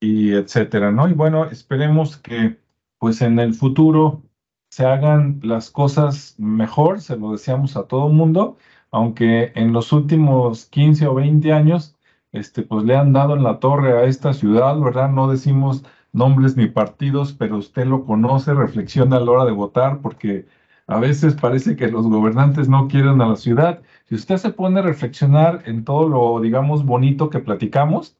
[0.00, 1.08] y etcétera, ¿no?
[1.08, 2.58] Y bueno, esperemos que
[2.98, 4.22] pues en el futuro
[4.70, 8.58] se hagan las cosas mejor, se lo deseamos a todo mundo,
[8.90, 11.96] aunque en los últimos 15 o 20 años,
[12.32, 15.10] este, pues le han dado en la torre a esta ciudad, ¿verdad?
[15.10, 20.00] No decimos nombres ni partidos, pero usted lo conoce, reflexiona a la hora de votar,
[20.00, 20.46] porque
[20.86, 23.82] a veces parece que los gobernantes no quieren a la ciudad.
[24.06, 28.17] Si usted se pone a reflexionar en todo lo, digamos, bonito que platicamos,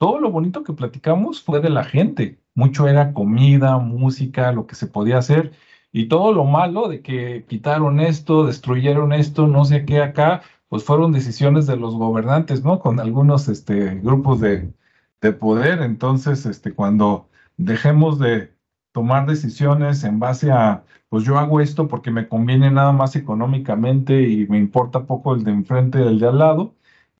[0.00, 2.40] todo lo bonito que platicamos fue de la gente.
[2.54, 5.52] Mucho era comida, música, lo que se podía hacer.
[5.92, 10.84] Y todo lo malo de que quitaron esto, destruyeron esto, no sé qué acá, pues
[10.84, 12.80] fueron decisiones de los gobernantes, ¿no?
[12.80, 14.72] Con algunos este, grupos de,
[15.20, 15.82] de poder.
[15.82, 17.28] Entonces, este, cuando
[17.58, 18.54] dejemos de
[18.92, 24.22] tomar decisiones en base a, pues yo hago esto porque me conviene nada más económicamente
[24.22, 26.74] y me importa poco el de enfrente del de al lado,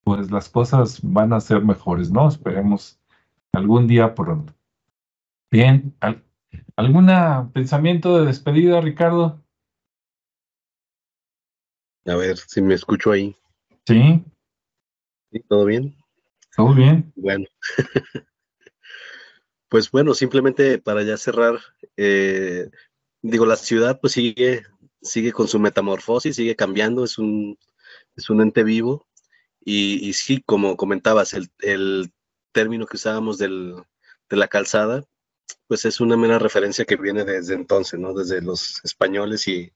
[0.05, 2.29] pues las cosas van a ser mejores, ¿no?
[2.29, 2.99] Esperemos
[3.53, 4.55] algún día pronto.
[5.51, 5.95] Bien,
[6.77, 7.11] ¿algún
[7.53, 9.43] pensamiento de despedida, Ricardo?
[12.07, 13.37] A ver si me escucho ahí.
[13.87, 14.25] Sí.
[15.33, 15.41] ¿Sí?
[15.49, 15.97] ¿Todo bien?
[16.57, 17.13] Todo bien.
[17.17, 17.47] Bueno.
[19.71, 21.61] Pues bueno, simplemente para ya cerrar,
[21.97, 22.69] eh,
[23.23, 24.65] digo, la ciudad pues sigue,
[25.01, 27.57] sigue con su metamorfosis, sigue cambiando, es un,
[28.17, 29.07] es un ente vivo.
[29.65, 32.13] Y, y sí, como comentabas, el, el
[32.53, 33.75] término que usábamos del,
[34.29, 35.05] de la calzada,
[35.67, 38.15] pues es una mera referencia que viene desde entonces, ¿no?
[38.15, 39.73] Desde los españoles y,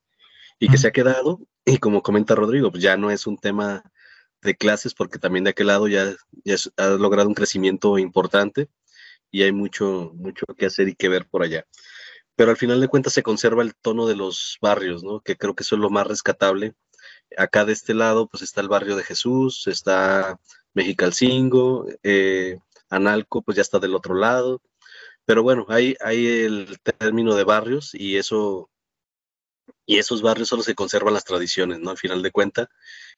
[0.59, 1.41] y que se ha quedado.
[1.65, 3.83] Y como comenta Rodrigo, pues ya no es un tema
[4.43, 8.69] de clases porque también de aquel lado ya, ya ha logrado un crecimiento importante
[9.31, 11.67] y hay mucho, mucho que hacer y que ver por allá.
[12.37, 15.21] Pero al final de cuentas se conserva el tono de los barrios, ¿no?
[15.21, 16.75] Que creo que eso es lo más rescatable.
[17.37, 20.39] Acá de este lado, pues está el barrio de Jesús, está
[20.75, 22.59] Mexicalcingo, eh,
[22.91, 24.63] Analco, pues ya está del otro lado.
[25.25, 28.71] Pero bueno, hay, hay el término de barrios y eso
[29.87, 31.91] y esos barrios son los que conservan las tradiciones, ¿no?
[31.91, 32.71] Al final de cuenta,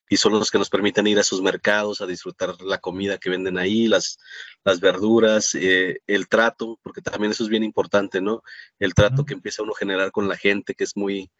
[0.09, 3.31] y son los que nos permiten ir a sus mercados, a disfrutar la comida que
[3.31, 4.19] venden ahí, las,
[4.65, 8.43] las verduras, eh, el trato, porque también eso es bien importante, ¿no?
[8.79, 11.31] El trato que empieza uno a generar con la gente, que es muy,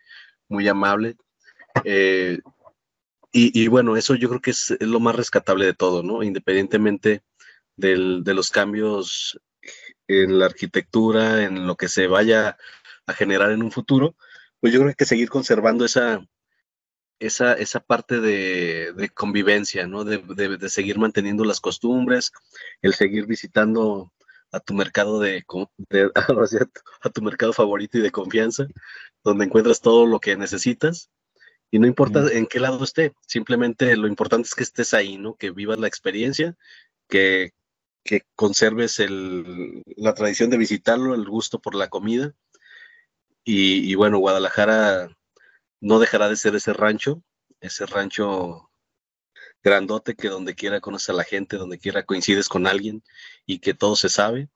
[0.49, 1.17] muy amable.
[1.85, 2.41] Eh,
[3.39, 6.23] y, bueno, eso yo creo que es, lo más rescatable de todo, ¿no?
[6.23, 7.23] Independientemente
[7.77, 9.39] del, de los cambios
[10.09, 12.57] en la arquitectura, en lo que se vaya
[13.07, 14.17] a generar en un futuro,
[14.61, 16.27] pues yo creo que hay que seguir conservando esa,
[17.19, 20.05] esa, esa parte de, convivencia, ¿no?
[20.05, 22.33] De, seguir manteniendo las costumbres,
[22.83, 24.13] el seguir visitando
[24.53, 25.45] a tu mercado de,
[27.03, 28.67] a tu mercado favorito y de confianza,
[29.25, 31.11] donde encuentras todo lo que necesitas.
[31.71, 35.35] Y no importa en qué lado esté, simplemente lo importante es que estés ahí, ¿no?
[35.35, 36.57] Que vivas la experiencia,
[37.09, 37.53] que,
[38.05, 42.35] que conserves el, la tradición de visitarlo, el gusto por la comida
[43.49, 45.17] y, bueno, Guadalajara
[45.81, 47.23] no dejará de ser ese rancho,
[47.61, 48.73] ese rancho
[49.63, 53.05] grandote que donde quiera conoces a la gente, donde quiera coincides con alguien
[53.47, 54.49] y que todo se sabe.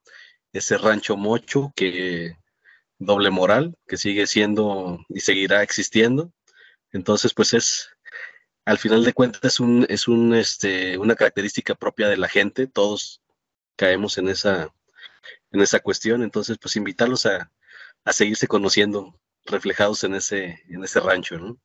[0.51, 2.35] Ese rancho mocho que
[2.99, 6.33] doble moral, que sigue siendo y seguirá existiendo.
[6.91, 7.89] Entonces, pues es,
[8.65, 12.67] al final de cuentas, es, un, es un, este, una característica propia de la gente.
[12.67, 13.21] Todos
[13.75, 14.73] caemos en esa,
[15.51, 16.23] en esa cuestión.
[16.23, 17.51] Entonces, pues invitarlos a,
[18.03, 21.57] a seguirse conociendo, reflejados en ese, en ese rancho, ¿no?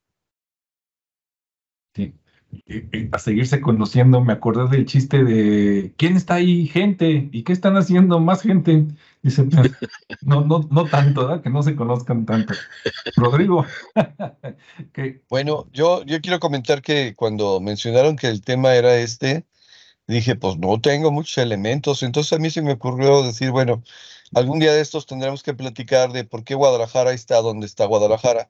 [1.93, 2.13] Sí.
[3.11, 6.67] A seguirse conociendo, me acordé del chiste de ¿quién está ahí?
[6.67, 8.85] Gente, ¿y qué están haciendo más gente?
[9.21, 9.71] Dice, pues,
[10.21, 11.43] no, no, no tanto, ¿verdad?
[11.43, 12.53] que no se conozcan tanto.
[13.15, 13.65] Rodrigo.
[15.29, 19.45] Bueno, yo, yo quiero comentar que cuando mencionaron que el tema era este,
[20.07, 22.03] dije, pues no tengo muchos elementos.
[22.03, 23.83] Entonces a mí se me ocurrió decir, bueno,
[24.33, 28.49] algún día de estos tendremos que platicar de por qué Guadalajara está donde está Guadalajara.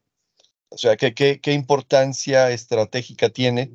[0.69, 3.71] O sea, qué, qué, qué importancia estratégica tiene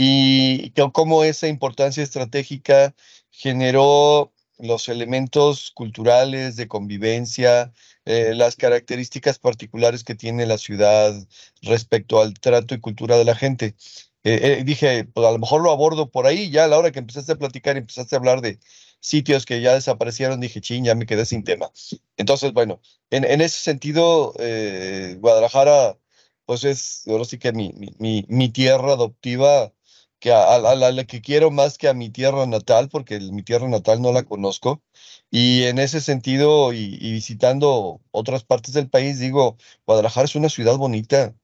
[0.00, 2.94] y cómo esa importancia estratégica
[3.32, 7.72] generó los elementos culturales de convivencia,
[8.04, 11.14] eh, las características particulares que tiene la ciudad
[11.62, 13.74] respecto al trato y cultura de la gente.
[14.22, 16.92] Eh, eh, dije, pues a lo mejor lo abordo por ahí, ya a la hora
[16.92, 18.60] que empezaste a platicar y empezaste a hablar de
[19.00, 21.72] sitios que ya desaparecieron, dije, ching, ya me quedé sin tema.
[22.16, 22.80] Entonces, bueno,
[23.10, 24.32] en, ese sentido,
[25.18, 25.98] Guadalajara,
[26.46, 29.72] pues es, ahora sí que mi, mi, mi tierra adoptiva,
[30.20, 34.02] que a, la, que quiero más que a mi tierra natal, porque mi tierra natal
[34.02, 34.82] no la conozco.
[35.30, 40.76] Y en ese sentido, y visitando otras partes del país, digo, Guadalajara es una ciudad
[40.76, 41.34] bonita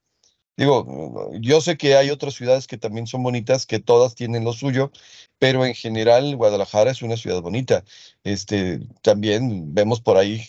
[0.56, 4.52] Digo, yo sé que hay otras ciudades que también son bonitas, que todas tienen lo
[4.52, 4.92] suyo,
[5.38, 7.84] pero en general Guadalajara es una ciudad bonita.
[8.22, 10.42] Este, también vemos por ahí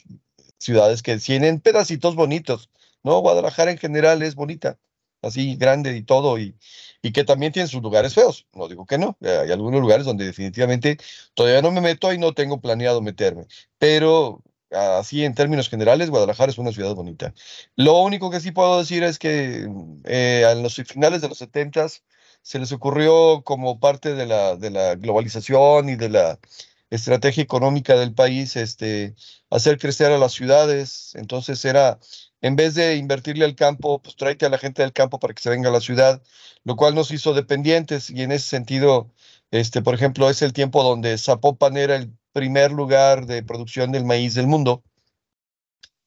[0.60, 2.70] ciudades que tienen pedacitos bonitos,
[3.04, 3.20] ¿no?
[3.20, 4.78] Guadalajara en general es bonita,
[5.24, 6.56] así grande y todo, y,
[7.06, 8.48] y que también tiene sus lugares feos.
[8.54, 10.98] No digo que no, hay algunos lugares donde definitivamente
[11.36, 13.46] todavía no me meto y no tengo planeado meterme,
[13.78, 14.42] pero
[14.72, 17.36] así en términos generales, Guadalajara es una ciudad bonita.
[17.76, 19.70] Lo único que sí puedo decir es que
[20.06, 21.90] eh, a los finales de los 70
[22.42, 26.40] se les ocurrió como parte de la, de la globalización y de la
[26.90, 29.14] estrategia económica del país, este,
[29.52, 31.12] hacer crecer a las ciudades.
[31.14, 32.00] Entonces era,
[32.42, 35.42] en vez de invertirle al campo, pues tráete a la gente del campo para que
[35.42, 36.22] se venga a la ciudad,
[36.64, 39.12] lo cual nos hizo dependientes y en ese sentido,
[39.52, 44.06] este, por ejemplo, es el tiempo donde Zapopan era el primer lugar de producción del
[44.06, 44.84] maíz del mundo.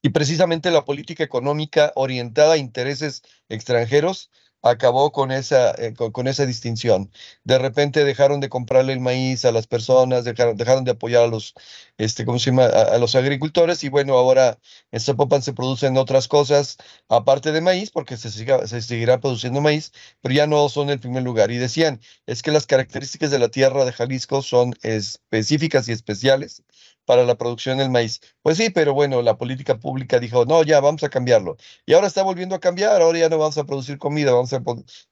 [0.01, 4.31] Y precisamente la política económica orientada a intereses extranjeros
[4.61, 7.11] acabó con esa, eh, con, esa distinción.
[7.43, 11.27] De repente dejaron de comprarle el maíz a las personas, dejaron, dejaron de apoyar a
[11.27, 11.53] los,
[11.97, 12.65] este, ¿cómo se llama?
[12.65, 14.59] A, los agricultores y bueno, ahora
[14.91, 16.77] en Zapopan se producen otras cosas
[17.07, 19.91] aparte de maíz, porque se, se seguirá produciendo maíz,
[20.21, 21.51] pero ya no son el primer lugar.
[21.51, 26.63] Y decían, es que las características de la tierra de Jalisco son específicas y especiales
[27.05, 28.21] para la producción del maíz.
[28.41, 31.57] Pues sí, pero bueno, la política pública dijo, no, ya vamos a cambiarlo.
[31.85, 34.61] Y ahora está volviendo a cambiar, ahora ya no vamos a producir comida, vamos a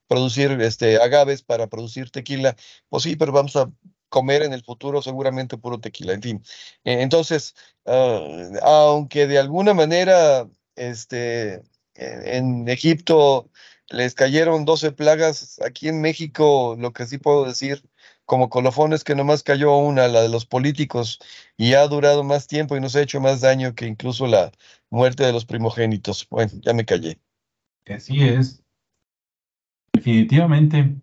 [0.06, 2.56] producir este, agaves para producir tequila.
[2.88, 3.70] Pues sí, pero vamos a
[4.08, 6.44] comer en el futuro seguramente puro tequila, en fin.
[6.84, 7.54] E, entonces,
[7.86, 8.20] ah,
[8.62, 11.62] aunque de alguna manera este,
[11.94, 13.50] en Egipto
[13.88, 17.82] les cayeron 12 plagas, aquí en México lo que sí puedo decir
[18.28, 21.18] como colofón es que nomás cayó una, la de los políticos,
[21.56, 24.52] y ha durado más tiempo y nos ha hecho más daño que incluso la
[24.90, 26.28] muerte de los primogénitos.
[26.28, 27.18] Bueno, ya me callé.
[27.88, 28.62] Así es.
[29.94, 30.94] Definitivamente.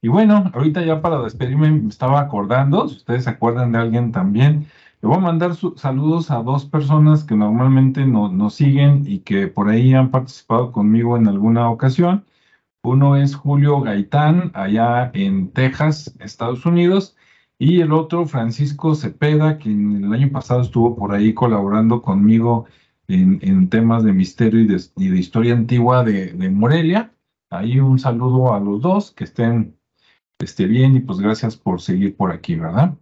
[0.00, 4.12] Y bueno, ahorita ya para despedirme me estaba acordando, si ustedes se acuerdan de alguien
[4.12, 4.68] también,
[5.02, 9.68] le voy a mandar saludos a dos personas que normalmente nos siguen y que por
[9.68, 12.24] ahí han participado conmigo en alguna ocasión.
[12.82, 17.16] Uno es Julio Gaitán, allá en Texas, Estados Unidos,
[17.58, 22.66] y el otro, Francisco Cepeda, quien el año pasado estuvo por ahí colaborando conmigo
[23.08, 27.12] en, temas de misterio y de, historia antigua de, Morelia.
[27.50, 29.76] Ahí un saludo a los dos, que estén
[30.38, 32.96] esté bien y pues gracias por seguir por aquí, ¿verdad?